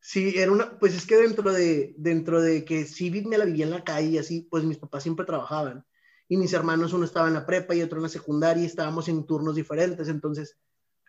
[0.00, 3.66] sí, era una, pues es que dentro de, dentro de que sí me la vivía
[3.66, 5.84] en la calle y así, pues mis papás siempre trabajaban.
[6.26, 9.08] Y mis hermanos, uno estaba en la prepa y otro en la secundaria y estábamos
[9.08, 10.08] en turnos diferentes.
[10.08, 10.58] Entonces,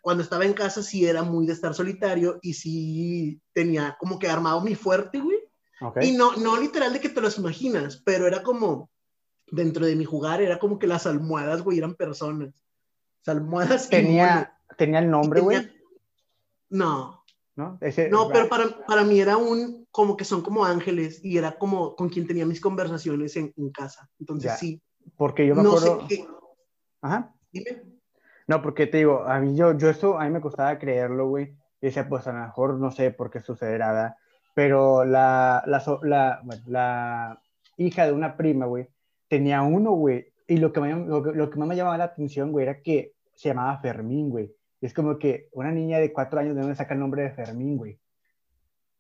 [0.02, 4.28] cuando estaba en casa sí era muy de estar solitario y sí tenía como que
[4.28, 5.38] armado mi fuerte, güey.
[6.02, 8.90] Y no, no literal de que te los imaginas, pero era como,
[9.50, 12.54] dentro de mi jugar, era como que las almohadas, güey, eran personas.
[13.26, 13.90] Las almohadas.
[13.90, 15.70] Tenía, tenía el nombre, güey.
[16.70, 17.24] No.
[17.56, 17.78] ¿No?
[18.10, 21.94] no, pero para, para, mí era un, como que son como ángeles y era como
[21.94, 24.10] con quien tenía mis conversaciones en, en casa.
[24.18, 24.82] Entonces sí.
[25.18, 26.08] Porque yo me acuerdo.
[27.02, 27.36] Ajá.
[27.52, 27.89] Dime.
[28.50, 31.56] No, porque te digo, a mí yo, yo esto, a mí me costaba creerlo, güey.
[31.80, 34.16] Y decía, pues a lo mejor no sé por qué sucederá, ¿verdad?
[34.56, 37.42] Pero la, la, la, la
[37.78, 38.88] hija de una prima, güey,
[39.28, 40.34] tenía uno, güey.
[40.48, 43.50] Y lo que, lo, lo, que más me llamaba la atención, güey, era que se
[43.50, 44.52] llamaba Fermín, güey.
[44.82, 47.32] Y es como que una niña de cuatro años, ¿de dónde saca el nombre de
[47.32, 48.00] Fermín, güey?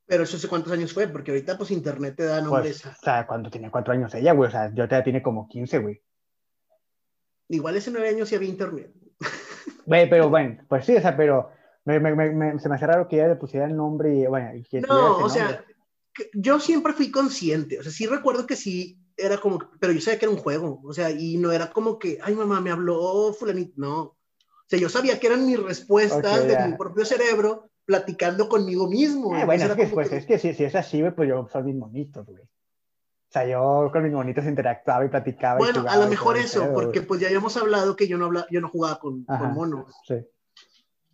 [0.05, 2.81] Pero eso sé cuántos años fue, porque ahorita pues internet te da pues, nombres.
[2.83, 5.47] Pues, o sea, cuando tenía cuatro años ella, güey, o sea, yo te tiene como
[5.47, 5.99] 15, güey.
[7.47, 8.93] Igual ese nueve años sí había internet.
[9.85, 11.49] Güey, pero bueno, pues sí, o sea, pero
[11.85, 14.55] me, me, me, se me hace raro que ella le pusiera el nombre y bueno.
[14.55, 15.63] Y que no, o sea,
[16.33, 20.19] yo siempre fui consciente, o sea, sí recuerdo que sí era como, pero yo sabía
[20.19, 23.33] que era un juego, o sea, y no era como que, ay mamá, me habló
[23.33, 23.99] fulanito, no.
[24.01, 29.35] O sea, yo sabía que eran mis respuestas de mi propio cerebro platicando conmigo mismo.
[29.35, 31.75] Eh, bueno, es que, pues, es que si, si es así, pues yo soy mis
[31.75, 32.43] monitos, güey.
[33.29, 35.59] O sea, yo con mis monitos interactuaba y platicaba.
[35.59, 38.59] Bueno, a lo mejor eso, porque pues ya habíamos hablado que yo no, hablaba, yo
[38.59, 39.95] no jugaba con, con monos.
[40.07, 40.15] Sí.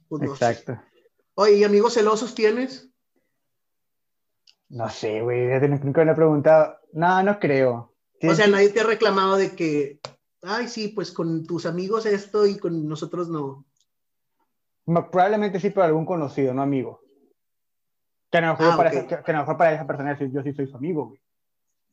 [0.08, 0.80] Pues Exacto.
[1.34, 2.90] Oye, ¿y amigos celosos tienes?
[4.70, 6.78] No sé, güey, nunca me he preguntado.
[6.94, 7.94] No, no creo.
[8.24, 10.00] O sea, nadie te ha reclamado de que,
[10.42, 13.66] ay, sí, pues con tus amigos esto y con nosotros no.
[14.86, 17.02] Probablemente sí, pero algún conocido, no amigo.
[18.32, 20.42] Que a lo mejor, ah, para, esa, que, a lo mejor para esa persona yo
[20.42, 21.25] sí soy su amigo, güey.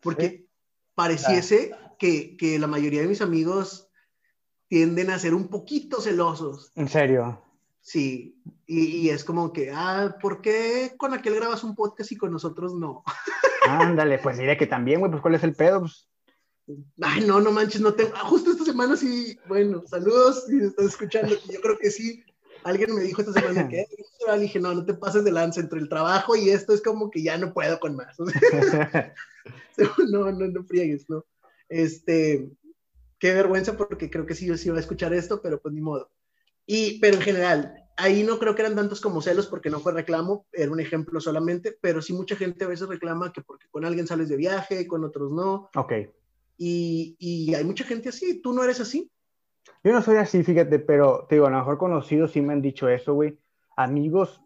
[0.02, 0.46] Porque
[0.94, 3.88] pareciese que, que, la mayoría de mis amigos
[4.68, 6.72] tienden a ser un poquito celosos.
[6.74, 7.42] ¿En serio?
[7.80, 12.16] Sí, y, y, es como que, ah, ¿por qué con aquel grabas un podcast y
[12.16, 13.02] con nosotros no?
[13.68, 15.80] Ándale, pues diré que también, güey, pues ¿cuál es el pedo?
[15.80, 16.08] Pues...
[17.00, 18.12] Ay, no, no manches, no tengo.
[18.14, 22.24] Ah, justo esta semana sí, bueno, saludos si estás escuchando, yo creo que sí.
[22.64, 23.86] Alguien me dijo esta semana que
[24.26, 27.10] le dije, no, no te pases de lanza entre el trabajo y esto es como
[27.10, 28.16] que ya no puedo con más.
[30.10, 31.24] no, no, no friegues, ¿no?
[31.68, 32.50] Este,
[33.18, 35.80] qué vergüenza porque creo que sí yo sí iba a escuchar esto, pero pues ni
[35.80, 36.10] modo.
[36.66, 39.92] Y, pero en general, ahí no creo que eran tantos como celos porque no fue
[39.92, 43.84] reclamo, era un ejemplo solamente, pero sí mucha gente a veces reclama que porque con
[43.84, 45.70] alguien sales de viaje, con otros no.
[45.76, 45.92] Ok.
[46.58, 49.10] Y, y hay mucha gente así, ¿tú no eres así?
[49.84, 52.62] Yo no soy así, fíjate, pero te digo, a lo mejor conocidos sí me han
[52.62, 53.38] dicho eso, güey.
[53.76, 54.40] Amigos,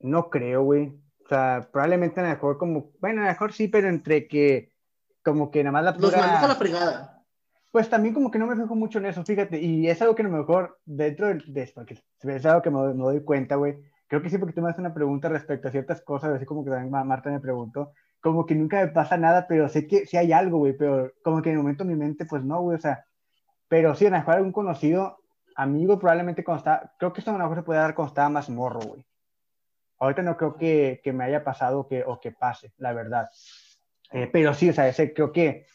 [0.00, 0.88] no creo, güey.
[1.24, 4.72] O sea, probablemente a lo mejor como, bueno, a lo mejor sí, pero entre que,
[5.24, 6.08] como que nada más la pura...
[6.08, 7.24] Los a la fregada.
[7.72, 10.22] Pues también como que no me fijo mucho en eso, fíjate, y es algo que
[10.22, 13.76] a lo mejor dentro de, esto, porque es algo que me, doy cuenta, güey.
[14.08, 16.64] Creo que sí, porque tú me haces una pregunta respecto a ciertas cosas, así como
[16.64, 20.16] que también Marta me preguntó, como que nunca me pasa nada, pero sé que sí
[20.16, 22.80] hay algo, güey, pero como que en el momento mi mente, pues no, güey, o
[22.80, 23.04] sea,
[23.68, 25.18] pero sí, a lo mejor algún conocido,
[25.56, 28.48] amigo, probablemente está, creo que esto a lo mejor se puede dar cuando estaba más
[28.50, 29.06] morro, güey.
[29.98, 33.28] Ahorita no creo que, que me haya pasado que, o que pase, la verdad.
[34.12, 35.66] Eh, pero sí, o sea, ese, creo que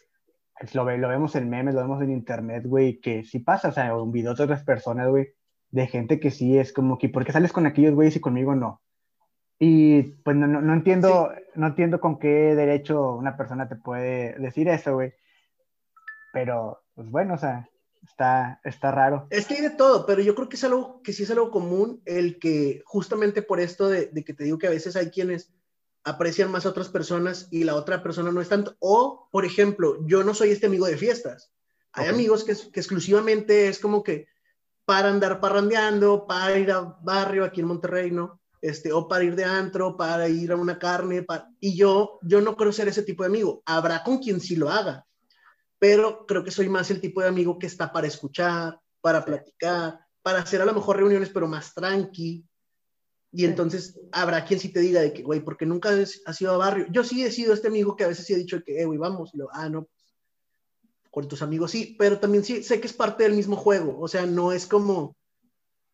[0.73, 3.95] lo, lo, vemos en memes, lo vemos en internet, güey, que sí pasa, o sea,
[3.95, 5.33] un video de otras personas, güey,
[5.71, 8.55] de gente que sí es como que, ¿por qué sales con aquellos güeyes y conmigo
[8.55, 8.81] no?
[9.57, 14.67] Y pues no, no, entiendo, no entiendo con qué derecho una persona te puede decir
[14.67, 15.13] eso, güey.
[16.33, 17.69] Pero, pues bueno, o sea,
[18.03, 19.27] Está, está raro.
[19.29, 21.51] Es que hay de todo, pero yo creo que es algo que sí es algo
[21.51, 25.11] común, el que justamente por esto de, de, que te digo que a veces hay
[25.11, 25.53] quienes
[26.03, 28.75] aprecian más a otras personas y la otra persona no es tanto.
[28.79, 31.51] O, por ejemplo, yo no soy este amigo de fiestas.
[31.93, 34.27] Hay amigos que, que, exclusivamente es como que
[34.85, 38.41] para andar parrandeando, para ir a barrio aquí en Monterrey, ¿no?
[38.61, 41.25] Este, o para ir de antro, para ir a una carne,
[41.59, 43.63] y yo, yo no quiero ser ese tipo de amigo.
[43.65, 45.05] Habrá con quien sí lo haga,
[45.81, 49.99] pero creo que soy más el tipo de amigo que está para escuchar, para platicar,
[50.21, 52.45] para hacer a lo mejor reuniones, pero más tranqui.
[53.31, 56.57] Y entonces habrá quien sí te diga de que, güey, porque nunca has ido a
[56.57, 56.85] barrio.
[56.91, 58.99] Yo sí he sido este amigo que a veces sí he dicho que, eh, güey,
[58.99, 59.33] vamos.
[59.33, 59.87] Y lo, ah, no,
[61.09, 63.99] con tus amigos sí, pero también sí sé que es parte del mismo juego.
[63.99, 65.15] O sea, no es como,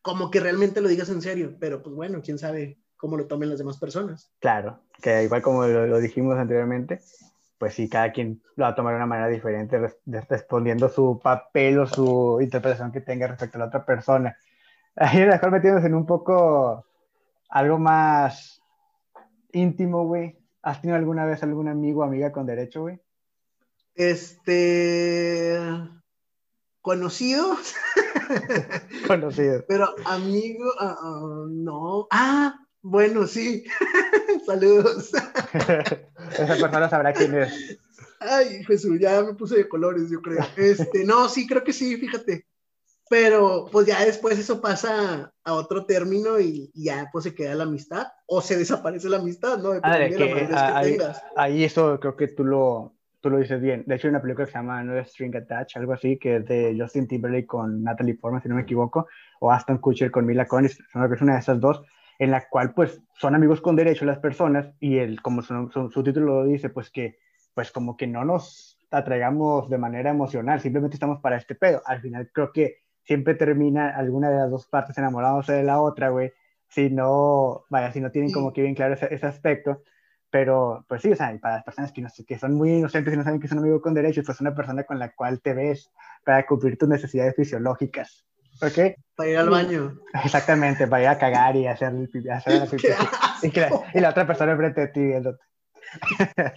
[0.01, 3.49] como que realmente lo digas en serio, pero pues bueno, quién sabe cómo lo tomen
[3.49, 4.29] las demás personas.
[4.39, 6.99] Claro, que igual como lo, dijimos anteriormente,
[7.57, 9.79] pues sí, cada quien lo va a tomar de una manera diferente,
[10.29, 14.37] respondiendo su papel o su interpretación que tenga respecto a la otra persona.
[14.95, 16.85] Ahí mejor metiéndose en un poco
[17.49, 18.61] algo más
[19.51, 20.37] íntimo, güey.
[20.61, 22.99] ¿Has tenido alguna vez algún amigo o amiga con derecho, güey?
[23.95, 25.59] Este.
[26.81, 27.75] Conocidos.
[29.07, 29.63] Conocidos.
[29.67, 32.07] Pero amigo, ah, no.
[32.11, 33.65] Ah, bueno, sí.
[34.45, 35.11] Saludos.
[36.31, 37.77] Esa persona sabrá quién es.
[38.19, 40.39] Ay, Jesús, ya me puse de colores, yo creo.
[40.55, 42.45] Este, no, sí, creo que sí, fíjate.
[43.09, 47.63] Pero pues ya después eso pasa a otro término y, ya pues se queda la
[47.63, 49.79] amistad o se desaparece la amistad, ¿no?
[49.83, 50.97] ahí,
[51.37, 53.83] ahí, eso creo que tú lo, tú lo dices bien.
[53.85, 56.45] De hecho hay una película que se llama No String Attach, algo así, que es
[56.47, 59.07] de Justin Timberlake con Natalie Portman, si no me equivoco,
[59.39, 61.81] o Aston Kutcher con Mila Kunis, es una de esas dos,
[62.19, 66.03] en la cual pues son amigos con derecho las personas y el, como su, su,
[66.03, 67.19] título lo dice, pues que
[67.53, 71.81] pues como que no nos atraigamos de manera emocional, simplemente estamos para este pedo.
[71.85, 76.09] Al final creo que siempre termina alguna de las dos partes enamorándose de la otra,
[76.09, 76.31] güey,
[76.67, 79.81] si no, vaya, si no tienen como que bien claro ese, ese, aspecto.
[80.29, 83.17] Pero, pues sí, o sea, para las personas que, no, que son muy inocentes y
[83.17, 85.89] no saben que son amigos con derechos, pues una persona con la cual te ves
[86.25, 88.25] para cumplir tus necesidades fisiológicas.
[88.61, 88.95] ¿Ok?
[89.15, 89.99] Para ir al baño.
[90.23, 91.93] Exactamente, para ir a cagar y hacer,
[92.31, 92.87] hacer la pipí.
[93.43, 95.43] Y, la, y, la, otra persona enfrente de ti viéndote.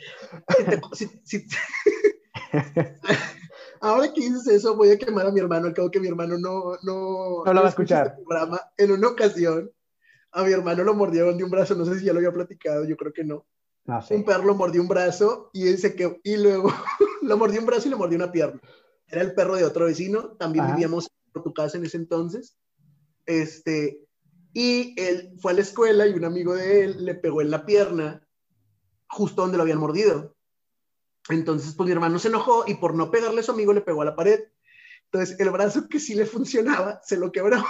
[3.80, 5.66] Ahora que dices eso, voy a quemar a mi hermano.
[5.66, 8.08] Al cabo que mi hermano no, no, no lo va a escuchar.
[8.08, 8.60] Este programa.
[8.76, 9.70] En una ocasión,
[10.32, 11.74] a mi hermano lo mordieron de un brazo.
[11.74, 13.46] No sé si ya lo había platicado, yo creo que no.
[13.86, 16.18] no Un perro lo mordió un brazo y él se quedó.
[16.22, 16.72] Y luego
[17.22, 18.60] lo mordió un brazo y le mordió una pierna.
[19.06, 20.36] Era el perro de otro vecino.
[20.36, 22.56] También vivíamos en tu casa en ese entonces.
[23.26, 24.04] Este,
[24.52, 27.64] y él fue a la escuela y un amigo de él le pegó en la
[27.64, 28.26] pierna
[29.08, 30.36] justo donde lo habían mordido.
[31.28, 34.02] Entonces, pues mi hermano se enojó y por no pegarle a su amigo le pegó
[34.02, 34.40] a la pared.
[35.04, 37.62] Entonces, el brazo que sí le funcionaba se lo quebró.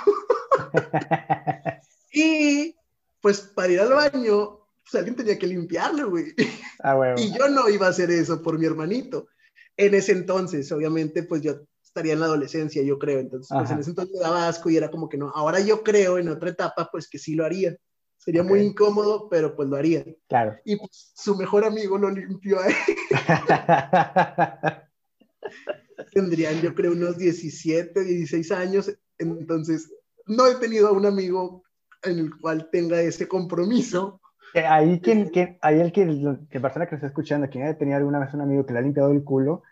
[2.13, 2.77] y
[3.21, 6.35] pues para ir al baño, pues alguien tenía que limpiarlo, güey.
[6.83, 9.29] Ah, y yo no iba a hacer eso por mi hermanito.
[9.77, 13.19] En ese entonces, obviamente, pues yo estaría en la adolescencia, yo creo.
[13.19, 15.31] Entonces, pues en ese entonces me daba asco y era como que no.
[15.31, 17.77] Ahora yo creo en otra etapa, pues que sí lo haría.
[18.17, 20.05] Sería muy incómodo, pero pues lo haría.
[20.29, 20.57] Claro.
[20.65, 22.75] Y pues, su mejor amigo lo limpió a él.
[26.13, 28.95] Tendrían, yo creo, unos 17, 16 años.
[29.19, 29.91] Entonces,
[30.27, 31.65] no he tenido a un amigo
[32.03, 34.21] en el cual tenga ese compromiso.
[34.55, 35.31] Eh, ahí, quien,
[35.63, 36.07] ahí el que,
[36.51, 38.83] que persona que está escuchando, quien haya tenido alguna vez un amigo que le ha
[38.83, 39.63] limpiado el culo,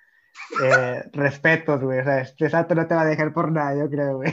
[0.62, 2.01] eh, respetos, güey.
[2.01, 4.33] O sea, este no te va a dejar por nada, yo creo, güey.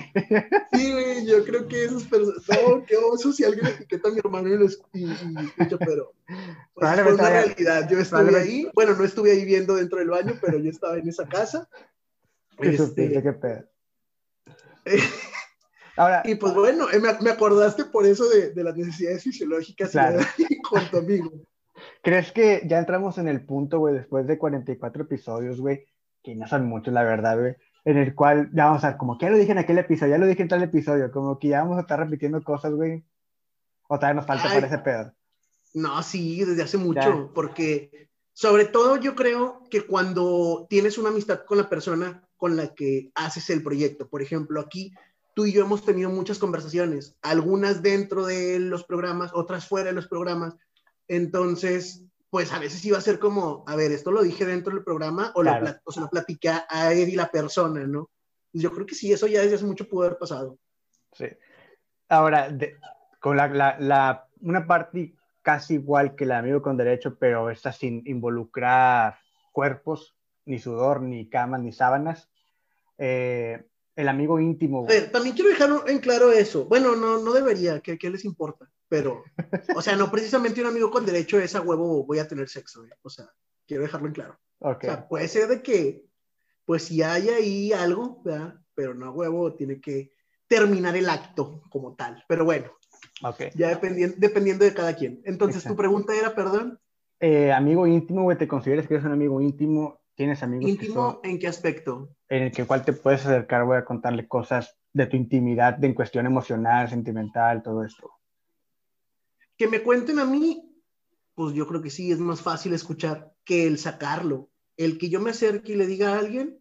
[0.74, 2.44] Sí, güey, yo creo que esos personas.
[2.50, 6.14] No, qué oso si alguien etiqueta a mi hermano y lo escucha, pero.
[6.74, 7.90] Pues, fue una realidad.
[7.90, 8.70] Yo estuve ahí.
[8.74, 11.68] Bueno, no estuve ahí viendo dentro del baño, pero yo estaba en esa casa.
[12.60, 13.22] Este...
[13.22, 13.66] qué pedo.
[15.98, 20.20] Ahora, y pues bueno, eh, me, acordaste por eso de, de las necesidades fisiológicas claro.
[20.70, 21.32] con tu amigo.
[22.02, 25.86] ¿Crees que ya entramos en el punto, güey, después de 44 episodios, güey,
[26.26, 29.28] que no son muchos, la verdad, güey, en el cual ya vamos a como que
[29.28, 31.62] ya lo dije en aquel episodio, ya lo dije en tal episodio, como que ya
[31.62, 33.06] vamos a estar repitiendo cosas, güey,
[33.88, 35.14] o todavía nos falta para ese pedo.
[35.76, 41.46] No, sí, desde hace mucho, porque sobre todo yo creo que cuando tienes una amistad
[41.46, 44.94] con la persona con la que haces el proyecto, por ejemplo, aquí
[45.36, 49.94] tú y yo hemos tenido muchas conversaciones, algunas dentro de los programas, otras fuera de
[49.94, 50.56] los programas,
[51.08, 52.04] entonces,
[52.36, 55.32] pues a veces iba a ser como, a ver, esto lo dije dentro del programa
[55.36, 55.54] o, lo,
[55.88, 58.10] se lo platiqué a Eddie la persona, ¿no?
[58.52, 60.60] Yo creo que sí, eso ya desde hace mucho pudo haber pasado.
[61.14, 61.28] Sí.
[62.10, 62.54] Ahora,
[63.22, 68.04] con la, la, una parte casi igual que la amigo con derecho, pero esta sin
[68.06, 69.18] involucrar
[69.54, 72.30] cuerpos, ni sudor, ni camas, ni sábanas.
[72.98, 73.66] Eh,
[73.96, 74.86] el amigo íntimo.
[75.14, 76.66] también quiero dejar en claro eso.
[76.66, 78.70] Bueno, no, no debería, ¿qué, ¿qué, les importa?
[78.96, 79.26] Pero,
[79.76, 82.86] o sea, no precisamente un amigo con derecho es a huevo voy a tener sexo,
[82.86, 82.92] ¿eh?
[83.02, 83.30] O sea,
[83.68, 84.40] quiero dejarlo en claro.
[84.60, 84.90] Okay.
[84.90, 86.06] O sea, puede ser de que,
[86.64, 88.56] pues si hay ahí algo, ¿verdad?
[88.74, 90.12] Pero no a huevo tiene que
[90.48, 92.24] terminar el acto como tal.
[92.30, 92.72] Pero bueno,
[93.22, 93.50] okay.
[93.54, 95.22] ya dependiendo, dependiendo de cada quien.
[95.26, 96.80] Entonces, tu pregunta era, perdón.
[97.20, 100.00] Eh, amigo íntimo, güey, ¿te consideras que eres un amigo íntimo?
[100.16, 100.70] ¿Tienes amigos?
[100.70, 102.16] ¿Íntimo en qué aspecto?
[102.30, 105.88] En el que cual te puedes acercar, voy a contarle cosas de tu intimidad, de
[105.88, 108.10] en cuestión emocional, sentimental, todo esto.
[109.58, 110.72] Que me cuenten a mí,
[111.34, 114.50] pues yo creo que sí, es más fácil escuchar que el sacarlo.
[114.78, 116.60] El que yo me acerque y le diga a alguien,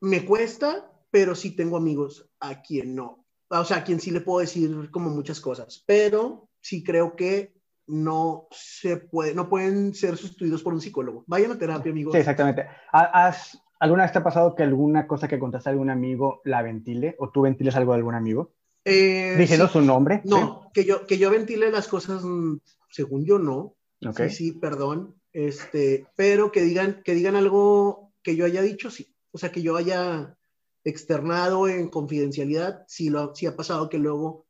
[0.00, 3.26] me cuesta, pero sí tengo amigos a quien no.
[3.48, 7.54] O sea, a quien sí le puedo decir como muchas cosas, pero sí creo que
[7.86, 11.24] no se puede, no pueden ser sustituidos por un psicólogo.
[11.26, 12.12] Vayan a terapia, amigos.
[12.12, 12.66] Sí, exactamente.
[12.90, 16.62] ¿Has, ¿Alguna vez te ha pasado que alguna cosa que contaste a algún amigo la
[16.62, 18.54] ventile o tú ventiles algo de algún amigo?
[18.84, 20.20] Eh, Diciendo su nombre.
[20.24, 22.58] No, que, yo, que yo ventile las cosas, mm,
[22.90, 23.76] según yo no.
[24.16, 25.14] Sí, sí, perdón.
[25.32, 29.14] Este, pero que digan, que digan algo que yo haya dicho, sí.
[29.32, 30.36] O sea, que yo haya
[30.84, 34.46] externado en confidencialidad, sí, lo, sí ha pasado que luego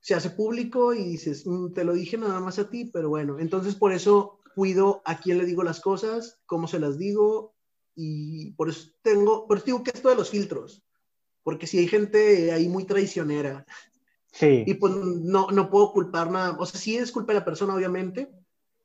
[0.00, 3.38] se hace público y dices, mm, te lo dije nada más a ti, pero bueno,
[3.38, 7.54] entonces por eso cuido a quién le digo las cosas, cómo se las digo
[7.94, 10.82] y por eso tengo, por eso digo que esto de los filtros,
[11.46, 13.64] porque si hay gente ahí muy traicionera.
[14.32, 14.64] Sí.
[14.66, 17.72] Y pues no, no puedo culpar nada, o sea, sí es culpa de la persona,
[17.72, 18.32] obviamente,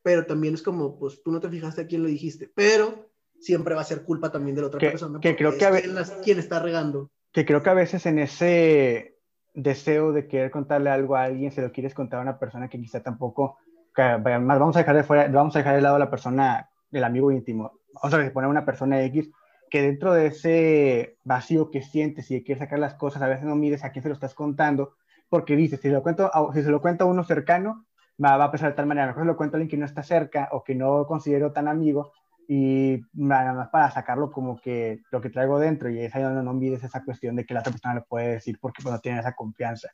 [0.04, 3.10] pero también es como, pues tú no te fijaste a quién le dijiste, pero
[3.40, 5.20] siempre va a ser culpa también de la otra persona.
[5.20, 6.14] Que creo que a veces...
[6.24, 7.10] Quien está regando.
[7.32, 9.18] Que creo que a veces en ese
[9.56, 12.80] deseo de querer contarle algo a alguien, se lo quieres contar a una persona que
[12.80, 13.58] quizá tampoco,
[13.96, 16.70] que, más vamos a dejar de fuera, vamos a dejar de lado a la persona,
[16.92, 19.32] el amigo íntimo, vamos a poner una persona X
[19.72, 23.46] que dentro de ese vacío que sientes y de quieres sacar las cosas, a veces
[23.46, 24.96] no mides a quién se lo estás contando,
[25.30, 27.88] porque dices, si, lo cuento si se lo cuento a uno cercano,
[28.24, 29.86] va, va a pensar de tal manera, mejor se lo cuento a alguien que no
[29.86, 32.12] está cerca o que no considero tan amigo,
[32.54, 36.44] y nada más para sacarlo como que lo que traigo dentro y es ahí donde
[36.44, 39.22] no olvides esa cuestión de que la otra persona le puede decir porque cuando tiene
[39.22, 39.90] esa confianza.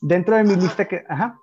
[0.00, 1.04] Dentro de mi lista que...
[1.06, 1.38] Ajá.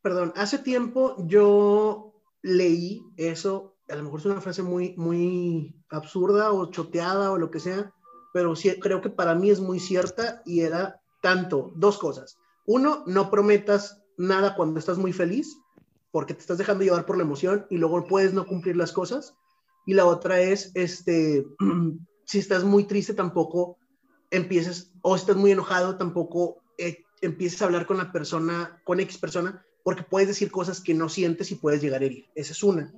[0.00, 6.52] Perdón, hace tiempo yo leí eso, a lo mejor es una frase muy, muy absurda
[6.52, 7.92] o choteada o lo que sea,
[8.32, 12.38] pero sí creo que para mí es muy cierta y era tanto, dos cosas.
[12.66, 15.56] Uno, no prometas nada cuando estás muy feliz,
[16.10, 19.34] porque te estás dejando llevar por la emoción y luego puedes no cumplir las cosas.
[19.86, 21.46] Y la otra es, este,
[22.24, 23.78] si estás muy triste, tampoco
[24.30, 29.16] empieces, o estás muy enojado, tampoco eh, empieces a hablar con la persona, con X
[29.18, 32.26] persona, porque puedes decir cosas que no sientes y puedes llegar a herir.
[32.34, 32.92] Esa es una.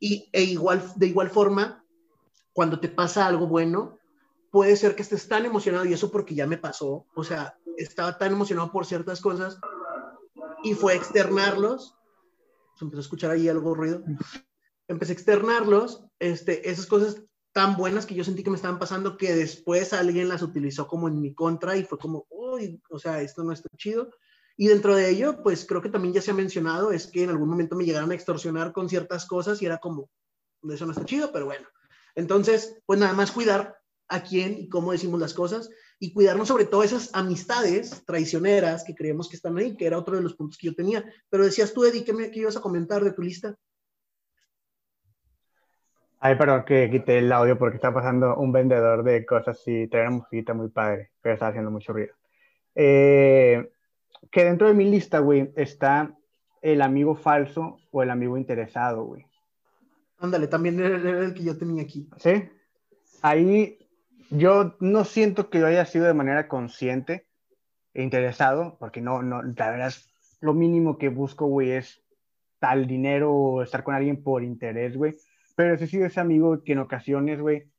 [0.00, 1.84] Y e igual, de igual forma,
[2.52, 3.98] cuando te pasa algo bueno,
[4.50, 8.18] puede ser que estés tan emocionado, y eso porque ya me pasó, o sea, estaba
[8.18, 9.58] tan emocionado por ciertas cosas
[10.64, 11.96] y fue externarlos,
[12.76, 14.02] se empezó a escuchar ahí algo ruido,
[14.88, 17.22] empecé a externarlos, este, esas cosas
[17.52, 21.08] tan buenas que yo sentí que me estaban pasando que después alguien las utilizó como
[21.08, 24.10] en mi contra y fue como, uy, o sea, esto no está chido.
[24.60, 27.30] Y dentro de ello, pues creo que también ya se ha mencionado, es que en
[27.30, 30.10] algún momento me llegaron a extorsionar con ciertas cosas y era como,
[30.70, 31.66] eso no está chido, pero bueno.
[32.14, 36.66] Entonces, pues nada más cuidar a quién y cómo decimos las cosas y cuidarnos sobre
[36.66, 40.58] todo esas amistades traicioneras que creemos que están ahí, que era otro de los puntos
[40.58, 41.10] que yo tenía.
[41.30, 43.56] Pero decías tú, Eddie, ¿qué, me, ibas a comentar de tu lista?
[46.18, 50.02] Ay, perdón que quité el audio porque está pasando un vendedor de cosas y trae
[50.02, 52.14] una musiquita muy padre, pero está haciendo mucho ruido.
[52.74, 53.72] Eh,
[54.30, 56.16] que dentro de mi lista, güey, está
[56.62, 59.26] el amigo falso o el amigo interesado, güey.
[60.18, 62.08] Ándale, también era el que yo tenía aquí.
[62.18, 62.48] Sí.
[63.22, 63.78] Ahí
[64.30, 67.26] yo no siento que yo haya sido de manera consciente
[67.94, 70.10] e interesado, porque no, no, la verdad es
[70.40, 72.02] lo mínimo que busco, güey, es
[72.58, 75.16] tal dinero o estar con alguien por interés, güey.
[75.56, 77.70] Pero sí he sido ese amigo que en ocasiones, güey,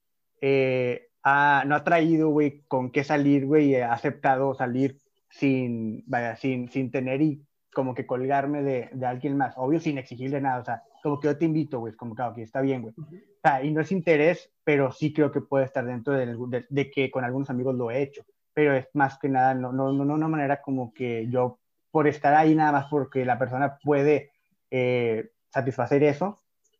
[0.42, 4.98] eh, no ha traído, güey, con qué salir, güey, y ha aceptado salir
[5.32, 7.41] sin, vaya, sin, sin tener y
[7.73, 11.27] como que colgarme de, de, alguien más, obvio sin exigirle nada, o sea, como que
[11.27, 12.93] yo te invito, güey, como que, ok, está bien, güey.
[12.97, 16.91] O sea, y no es interés, pero sí creo que puede estar dentro de, de,
[16.91, 18.23] que con algunos amigos lo he hecho,
[18.53, 21.59] pero es más que nada, no, no, no, una manera como que yo,
[21.91, 24.32] por estar ahí nada más porque la persona puede
[24.69, 26.39] eh, satisfacer eso,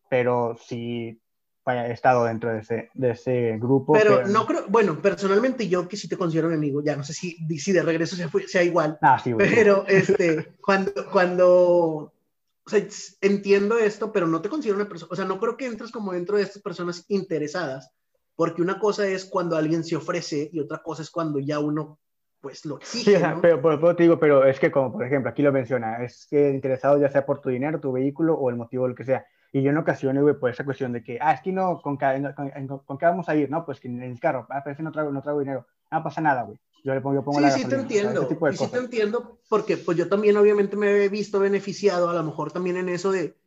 [0.09, 1.21] pero sí
[1.68, 3.93] he estado dentro de ese, de ese grupo.
[3.93, 7.14] Pero, no creo, bueno, personalmente yo que sí te considero un amigo, ya no sé
[7.14, 12.86] si, si de regreso sea, sea igual, ah, sí, pero este, cuando, cuando, o sea,
[13.22, 16.14] entiendo esto, pero no te considero una persona, o sea, no creo que entres como
[16.14, 17.91] dentro de estas personas interesadas,
[18.36, 21.99] porque una cosa es cuando alguien se ofrece y otra cosa es cuando ya uno
[22.41, 23.20] pues lo exige.
[23.20, 26.26] Sí, pero, pero, te digo, pero es que como por ejemplo aquí lo menciona, es
[26.28, 29.26] que interesado ya sea por tu dinero, tu vehículo o el motivo lo que sea.
[29.53, 31.97] Y yo en ocasiones, güey, por esa cuestión de que, ah, es que no, ¿con
[31.97, 32.33] qué,
[32.85, 33.49] con, qué vamos a ir?
[33.49, 35.67] No, pues que en el carro, ah, pero es que no traigo, no traigo dinero.
[35.91, 36.57] No pasa nada, güey.
[36.83, 38.27] Yo le pongo, yo pongo sí, la sí, te entiendo.
[38.29, 42.23] Y sí te entiendo, porque pues yo también obviamente me he visto beneficiado, a lo
[42.23, 43.37] mejor también en eso de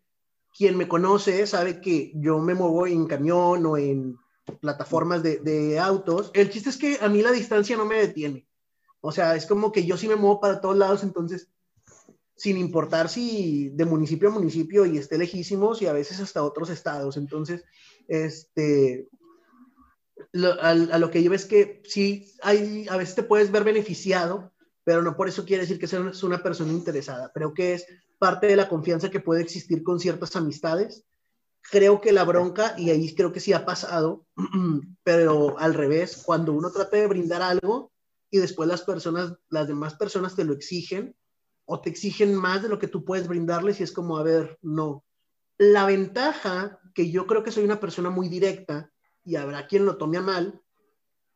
[0.57, 4.17] quien me conoce sabe que yo me muevo en camión o en
[4.61, 6.31] plataformas de, de autos.
[6.35, 8.47] El chiste es que a mí la distancia no me detiene.
[9.01, 11.51] O sea, es como que yo sí me muevo para todos lados, entonces
[12.37, 16.71] sin importar si de municipio a municipio y esté lejísimos y a veces hasta otros
[16.71, 17.17] estados.
[17.17, 17.65] Entonces,
[18.09, 19.09] este,
[20.61, 25.03] a, lo que yo es que sí, hay, a veces te puedes ver beneficiado, pero
[25.03, 27.31] no por eso quiere decir que seas una persona interesada.
[27.33, 27.87] Creo que es
[28.19, 31.05] parte de la confianza que puede existir con ciertas amistades.
[31.71, 34.27] Creo que la bronca, y ahí creo que sí ha pasado,
[35.05, 37.93] pero al revés, cuando uno trata de brindar algo
[38.31, 41.15] y después las personas, las demás personas te lo exigen
[41.67, 44.59] o te exigen más de lo que tú puedes brindarles y es como, a ver,
[44.63, 45.05] no.
[45.59, 48.91] La ventaja, que yo creo que soy una persona muy directa,
[49.25, 50.61] y habrá quien lo tome a mal.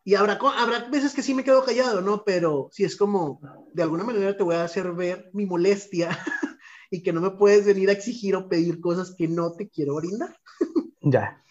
[0.05, 2.25] Y habrá, habrá veces que sí me quedo callado, ¿no?
[2.25, 3.41] Pero si es como,
[3.73, 6.11] de alguna manera te voy a hacer ver mi molestia
[6.91, 9.97] y que no me puedes venir a exigir o pedir cosas que no te quiero
[9.97, 10.39] brindar.
[11.03, 11.43] ya.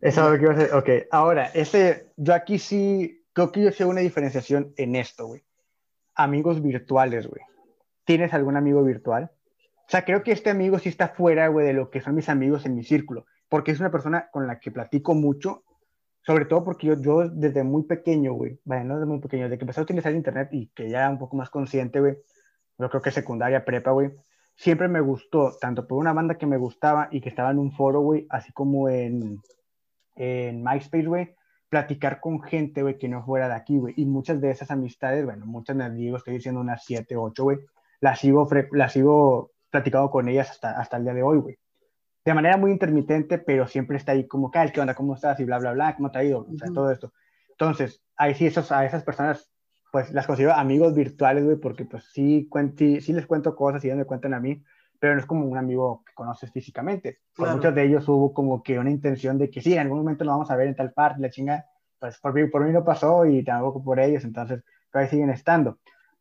[0.00, 0.74] Eso es lo que iba a hacer.
[0.74, 5.45] Ok, ahora, ese, yo aquí sí, creo que yo sé una diferenciación en esto, güey.
[6.16, 7.42] Amigos virtuales, güey.
[8.04, 9.30] ¿Tienes algún amigo virtual?
[9.76, 12.28] O sea, creo que este amigo sí está fuera, güey, de lo que son mis
[12.28, 15.64] amigos en mi círculo porque es una persona con la que platico mucho,
[16.22, 19.58] sobre todo porque yo, yo desde muy pequeño, güey, bueno, no desde muy pequeño, desde
[19.58, 22.16] que empecé a utilizar internet y que ya era un poco más consciente, güey,
[22.78, 24.10] yo creo que secundaria, prepa, güey,
[24.56, 27.72] siempre me gustó, tanto por una banda que me gustaba y que estaba en un
[27.72, 29.40] foro, güey, así como en,
[30.16, 31.35] en MySpace, güey,
[31.68, 33.94] platicar con gente, güey, que no fuera de aquí, güey.
[33.96, 37.58] Y muchas de esas amistades, bueno, muchas me digo, estoy diciendo unas 7, 8, güey,
[38.00, 41.58] las sigo, las sigo platicando con ellas hasta, hasta el día de hoy, güey
[42.26, 44.94] de manera muy intermitente, pero siempre está ahí como, ¿qué onda?
[44.94, 45.38] ¿Cómo estás?
[45.38, 46.40] Y bla, bla, bla, ¿cómo te ha ido?
[46.40, 47.12] O sea, todo esto.
[47.50, 49.48] Entonces, ahí sí, esos, a esas personas,
[49.92, 53.98] pues las considero amigos virtuales, güey, porque pues sí, sí, les cuento cosas y ellos
[53.98, 54.60] me cuentan a mí,
[54.98, 57.20] pero no es como un amigo que conoces físicamente.
[57.34, 60.24] Por muchos de ellos hubo como que una intención de que sí, en algún momento
[60.24, 61.66] lo vamos a ver en tal parte, la chinga,
[61.98, 65.78] pues por mí, por mí no pasó y tampoco por ellos, entonces, ahí siguen estando.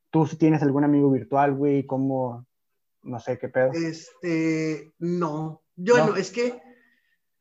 [0.10, 1.86] ¿Tú tienes algún amigo virtual, güey?
[1.86, 2.46] ¿Cómo?
[3.04, 3.72] No sé qué pedo.
[3.74, 6.62] Este, no, yo no, es que,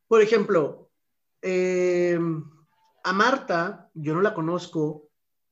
[0.08, 0.90] por ejemplo,
[1.42, 2.18] eh,
[3.04, 5.08] a Marta, yo no la conozco,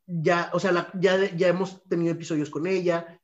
[0.06, 3.20] ya, o sea, ya, ya hemos tenido episodios con ella,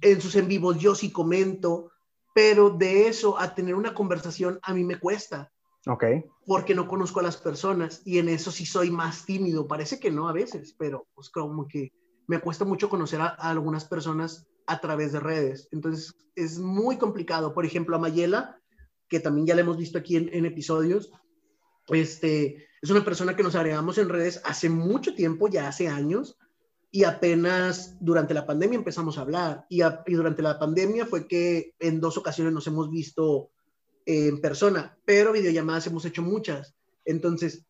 [0.00, 1.90] en sus en vivos yo sí comento,
[2.34, 5.52] pero de eso a tener una conversación a mí me cuesta.
[5.86, 6.04] Ok.
[6.46, 9.66] Porque no conozco a las personas y en eso sí soy más tímido.
[9.66, 11.92] Parece que no a veces, pero pues como que
[12.26, 15.68] me cuesta mucho conocer a, a algunas personas a través de redes.
[15.70, 17.54] Entonces es muy complicado.
[17.54, 18.60] Por ejemplo, a Mayela,
[19.08, 21.10] que también ya la hemos visto aquí en, episodios.
[21.88, 26.36] Este, es una persona que nos agregamos en redes hace mucho tiempo, ya hace años,
[26.96, 29.66] y apenas durante la pandemia empezamos a hablar.
[29.68, 33.50] Y, durante la pandemia fue que en dos ocasiones nos hemos visto
[34.06, 36.74] en persona, pero videollamadas hemos hecho muchas.
[37.04, 37.66] Entonces,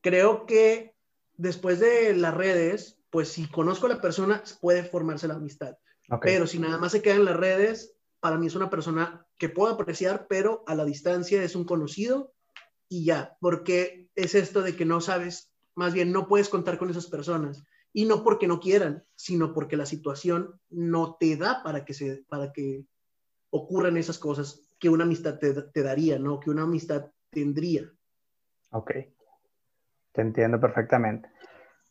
[0.00, 0.94] creo que
[1.36, 5.76] después de las redes, pues si conozco a la persona, puede formarse la amistad.
[6.22, 9.50] Pero si nada más se queda en las redes, para mí es una persona que
[9.50, 12.32] puedo apreciar, pero a la distancia es un conocido
[12.88, 16.88] y ya, porque es esto de que no sabes, más bien no puedes contar con
[16.88, 17.62] esas personas
[17.92, 22.24] y no porque no quieran, sino porque la situación no te da para que se
[22.28, 22.84] para que
[23.50, 26.40] ocurran esas cosas que una amistad te, te daría, ¿no?
[26.40, 27.90] Que una amistad tendría.
[28.70, 28.92] Ok.
[30.12, 31.28] Te entiendo perfectamente.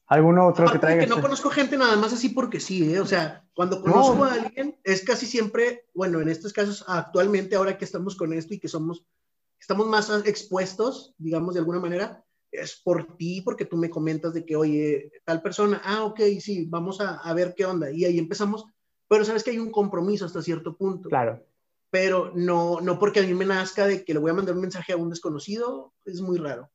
[0.08, 1.04] ¿Alguno otro que traiga?
[1.04, 3.00] Que no conozco gente nada más así porque sí, ¿eh?
[3.00, 7.78] O sea, cuando conozco a alguien es casi siempre, bueno, en estos casos actualmente, ahora
[7.78, 9.06] que estamos con esto y que somos,
[9.60, 14.46] estamos más expuestos, digamos de alguna manera, es por ti, porque tú me comentas de
[14.46, 17.92] que, oye, tal persona, ah, ok, sí, vamos a, a ver qué onda.
[17.92, 18.66] Y ahí empezamos,
[19.08, 21.10] pero sabes que hay un compromiso hasta cierto punto.
[21.10, 21.44] Claro.
[21.92, 24.62] Pero no, no porque a mí me nazca de que le voy a mandar un
[24.62, 26.70] mensaje a un desconocido, es muy raro.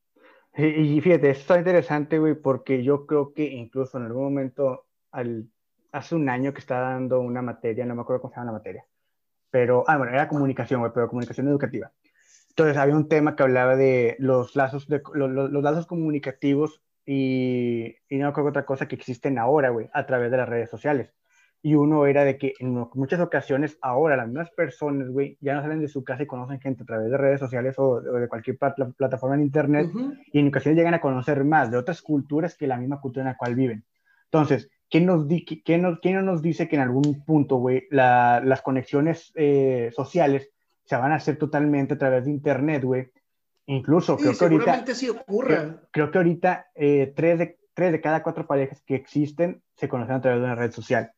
[0.57, 5.49] Y, fíjate, esto está interesante, güey, porque yo creo que incluso en algún momento, al,
[5.91, 8.57] hace un año que estaba dando una materia, no me acuerdo cómo se llama la
[8.59, 8.85] materia,
[9.49, 11.91] pero, ah, bueno, era comunicación, güey, pero comunicación educativa.
[12.55, 17.95] Entonces había un tema que hablaba de los lazos, de, los, los lazos comunicativos y,
[18.09, 20.69] y no creo que otra cosa que existen ahora, güey, a través de las redes
[20.69, 21.13] sociales
[21.65, 25.63] y uno era de que en muchas ocasiones ahora las mismas personas, güey, ya no
[25.63, 28.55] salen de su casa y conocen gente a través de redes sociales o de, cualquier
[28.55, 29.89] plataforma en internet
[30.31, 33.29] y en ocasiones llegan a conocer más de otras culturas que la misma cultura en
[33.29, 33.83] la cual viven.
[34.25, 38.61] Entonces, ¿quién, nos di quién, nos, quién nos dice que en algún punto, güey, las
[38.61, 40.51] conexiones eh, sociales
[40.85, 43.11] se van a hacer totalmente a través de internet, güey?
[43.67, 44.93] Incluso creo que ahorita...
[44.93, 45.77] Sí ocurre.
[45.91, 50.15] Creo, que ahorita eh, tres, de, tres de cada cuatro parejas que existen se conocen
[50.15, 51.11] a través de una red social.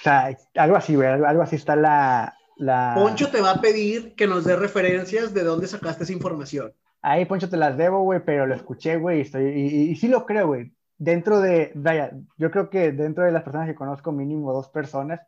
[0.00, 2.94] O sea, algo así, güey, algo así está la, la...
[2.96, 6.72] Poncho te va a pedir que nos dé referencias de dónde sacaste esa información.
[7.02, 10.48] Ahí, Poncho, te las debo, güey, pero lo escuché, güey, y, y, sí lo creo,
[10.48, 10.72] güey.
[10.98, 15.20] dentro de, vaya, yo creo que dentro de las personas que conozco, mínimo dos personas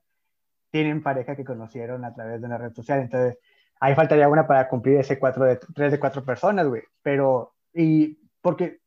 [0.70, 3.00] tienen pareja que conocieron a través de una red social.
[3.00, 3.38] Entonces,
[3.80, 6.82] ahí faltaría una para cumplir ese cuatro de, tres de cuatro personas, güey.
[7.02, 8.80] Pero, y porque,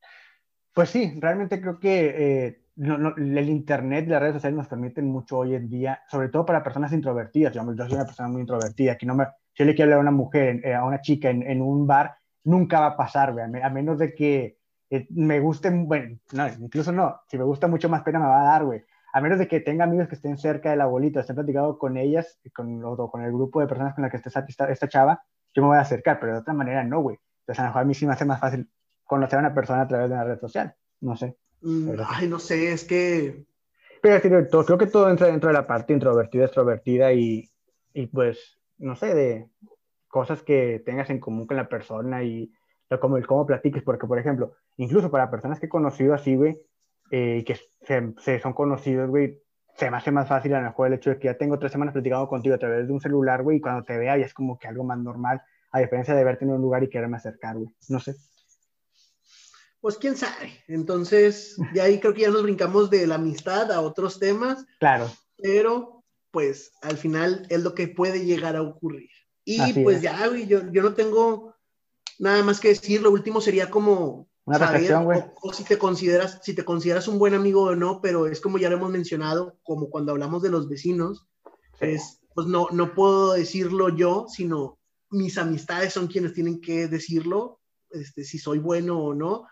[0.74, 5.40] pues sí, realmente creo que eh, el Internet y las redes sociales nos permiten mucho
[5.40, 7.54] hoy en día, sobre todo para personas introvertidas.
[7.54, 10.00] Yo, yo soy una persona muy introvertida, que no me, si yo le quiero hablar
[10.00, 13.34] a una mujer, eh, a una chica en, en, un bar, nunca va a pasar,
[13.34, 14.58] güey, a, menos de que
[14.90, 18.42] eh, me guste, bueno, no, incluso no, si me gusta mucho más pena me va
[18.42, 18.84] a dar, güey.
[19.14, 21.98] A menos de que tenga amigos que estén cerca de la abuelita, estén platicando con
[21.98, 25.24] ellas, con, o con el grupo de personas con las que esté esta, esta chava,
[25.54, 27.18] yo me voy a acercar, pero de otra manera no, güey.
[27.42, 28.70] Entonces a lo mejor a mí sí me hace más fácil
[29.04, 31.38] conocer a una persona a través de una red social, no sé.
[31.62, 33.46] Mm, ay, no sé, es que...
[34.02, 37.52] Pero todo, creo que todo entra dentro de la parte introvertida, extrovertida y,
[37.94, 39.48] y pues, no sé, de
[40.08, 42.52] cosas que tengas en común con la persona y
[43.00, 46.60] como el cómo platiques, porque por ejemplo, incluso para personas que he conocido así, güey,
[47.12, 49.42] eh, que se, se, son conocidos, güey,
[49.78, 51.72] se me hace más fácil a lo mejor el hecho de que ya tengo tres
[51.72, 54.34] semanas platicando contigo a través de un celular, güey, y cuando te vea ya es
[54.34, 55.42] como que algo más normal,
[55.72, 58.16] a diferencia de verte en un lugar y quererme acercar, güey, no sé.
[59.82, 60.64] Pues quién sabe.
[60.68, 64.64] Entonces, ya ahí creo que ya nos brincamos de la amistad a otros temas.
[64.80, 65.10] Claro.
[65.38, 69.10] Pero, pues, al final es lo que puede llegar a ocurrir.
[69.44, 71.56] Y pues ya, güey, yo, yo no tengo
[72.20, 73.02] nada más que decir.
[73.02, 75.24] Lo último sería como una saber, güey.
[75.42, 78.58] O, si te consideras, si te consideras un buen amigo o no, pero es como
[78.58, 81.28] ya lo hemos mencionado, como cuando hablamos de los vecinos,
[81.80, 84.80] es, pues no, no puedo decirlo yo, sino
[85.10, 89.48] mis amistades son quienes tienen que decirlo, este, si soy bueno o no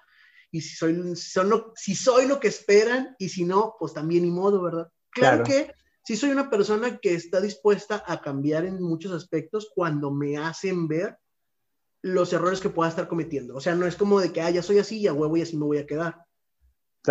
[0.51, 4.23] y si soy, son lo, si soy lo que esperan y si no, pues también
[4.23, 4.89] ni modo, ¿verdad?
[5.11, 5.73] Claro, que
[6.03, 10.87] si soy una persona que está dispuesta a cambiar en muchos aspectos cuando me hacen
[10.87, 11.17] ver
[12.01, 13.55] los errores que pueda estar cometiendo.
[13.55, 15.57] O sea, no es como de que, ah, ya soy así, ya huevo y así
[15.57, 16.17] me voy a quedar.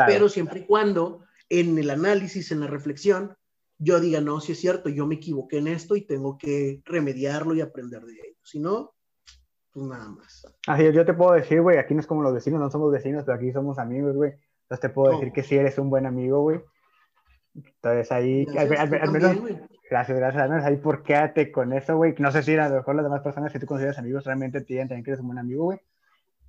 [0.07, 3.37] Pero siempre y cuando en el análisis, en la reflexión,
[3.79, 7.55] yo diga, no, si es cierto, yo me equivoqué en esto y tengo que remediarlo
[7.55, 8.39] y aprender de ello.
[8.43, 8.95] Si no,
[9.73, 10.47] pues nada más.
[10.67, 13.25] Así yo te puedo decir, güey, aquí no es como los vecinos, no somos vecinos,
[13.25, 14.33] pero aquí somos amigos, güey.
[14.63, 16.61] Entonces te puedo decir que sí eres un buen amigo, güey.
[17.55, 19.37] Entonces ahí, gracias, al, menos,
[19.89, 22.15] gracias, gracias, menos ahí por quédate con eso, güey.
[22.19, 24.89] No sé si a lo mejor las demás personas que tú consideras amigos realmente tienen
[24.89, 25.81] también que eres un buen amigo, güey.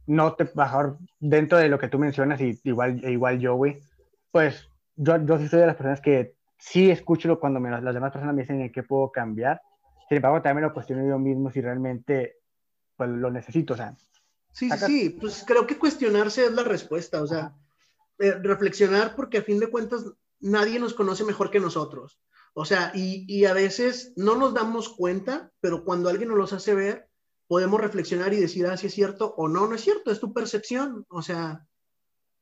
[0.08, 3.82] No te, mejor dentro de lo que tú mencionas, y igual, igual yo, güey,
[4.32, 8.12] pues yo, yo sí soy de las personas que sí escucho cuando me, las demás
[8.12, 9.62] personas me dicen en qué puedo cambiar.
[10.08, 12.38] Sin embargo, también lo cuestiono yo mismo si realmente
[12.96, 13.96] pues lo necesito, o sea.
[14.52, 17.54] Sí, sí, pues creo que cuestionarse es la respuesta, o sea,
[18.18, 20.04] eh, reflexionar porque a fin de cuentas
[20.42, 22.20] nadie nos conoce mejor que nosotros.
[22.54, 26.54] O sea, y, y, a veces no nos damos cuenta, pero cuando alguien nos los
[26.54, 27.10] hace ver,
[27.48, 30.34] podemos reflexionar y decir, ah, si es cierto o no, no es cierto, es tu
[30.34, 31.06] percepción.
[31.10, 31.66] O sea,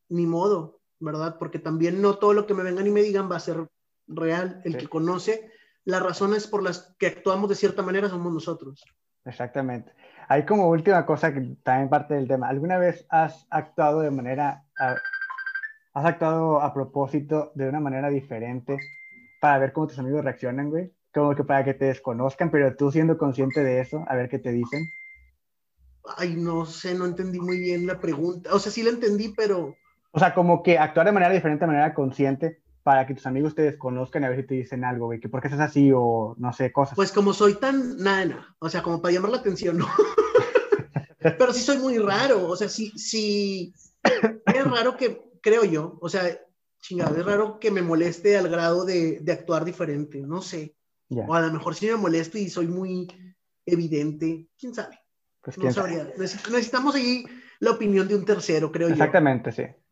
[0.09, 1.37] ni modo, ¿verdad?
[1.39, 3.67] Porque también no todo lo que me vengan y me digan va a ser
[4.07, 4.61] real.
[4.65, 5.51] El que conoce
[5.85, 8.83] las razones por las que actuamos de cierta manera somos nosotros.
[9.23, 9.93] Exactamente.
[10.27, 12.49] Hay como última cosa que también parte del tema.
[12.49, 18.77] ¿Alguna vez has actuado de manera, has actuado a propósito de una manera diferente
[19.47, 20.91] para ver cómo tus amigos reaccionan, güey?
[21.13, 24.39] Como que para que te desconozcan, pero tú siendo consciente de eso, a ver qué
[24.39, 24.85] te dicen.
[26.17, 28.53] Ay, no sé, no entendí muy bien la pregunta.
[28.53, 29.73] O sea, sí la entendí, pero...
[30.11, 33.55] O sea, como que actuar de manera diferente, de manera consciente, para que tus amigos
[33.55, 35.93] te desconozcan y a ver si te dicen algo, güey, que por qué estás así
[35.95, 36.97] o no sé, cosas.
[36.97, 39.87] Pues como soy tan nana, o sea, como para llamar la atención, ¿no?
[41.21, 43.73] Pero sí soy muy raro, o sea, sí, sí,
[44.03, 46.37] es raro que, creo yo, o sea,
[46.79, 50.75] chingada, es raro que me moleste al grado de, de actuar diferente, no sé.
[51.09, 53.07] O a lo mejor sí me molesto y soy muy
[53.65, 54.99] evidente, quién sabe.
[55.41, 56.11] Pues, no sabría.
[56.17, 57.23] Necesitamos ahí
[57.59, 59.49] la opinión de un tercero, creo Exactamente, yo.
[59.49, 59.83] Exactamente, sí.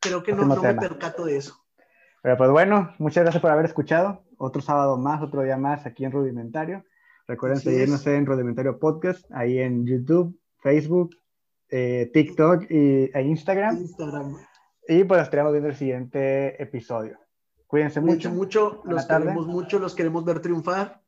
[0.00, 1.62] Creo que no, no me percato de eso.
[2.22, 4.24] Pero pues bueno, muchas gracias por haber escuchado.
[4.38, 6.84] Otro sábado más, otro día más aquí en Rudimentario.
[7.26, 11.16] Recuerden seguirnos en Rudimentario Podcast, ahí en YouTube, Facebook,
[11.68, 13.76] eh, TikTok y, e Instagram.
[13.76, 14.36] Instagram.
[14.88, 17.18] Y pues estaremos viendo el siguiente episodio.
[17.66, 18.30] Cuídense mucho.
[18.30, 21.00] mucho, los queremos mucho, los queremos ver triunfar.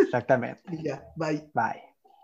[0.00, 0.62] Exactamente.
[0.70, 1.50] y ya, bye.
[1.54, 1.91] Bye.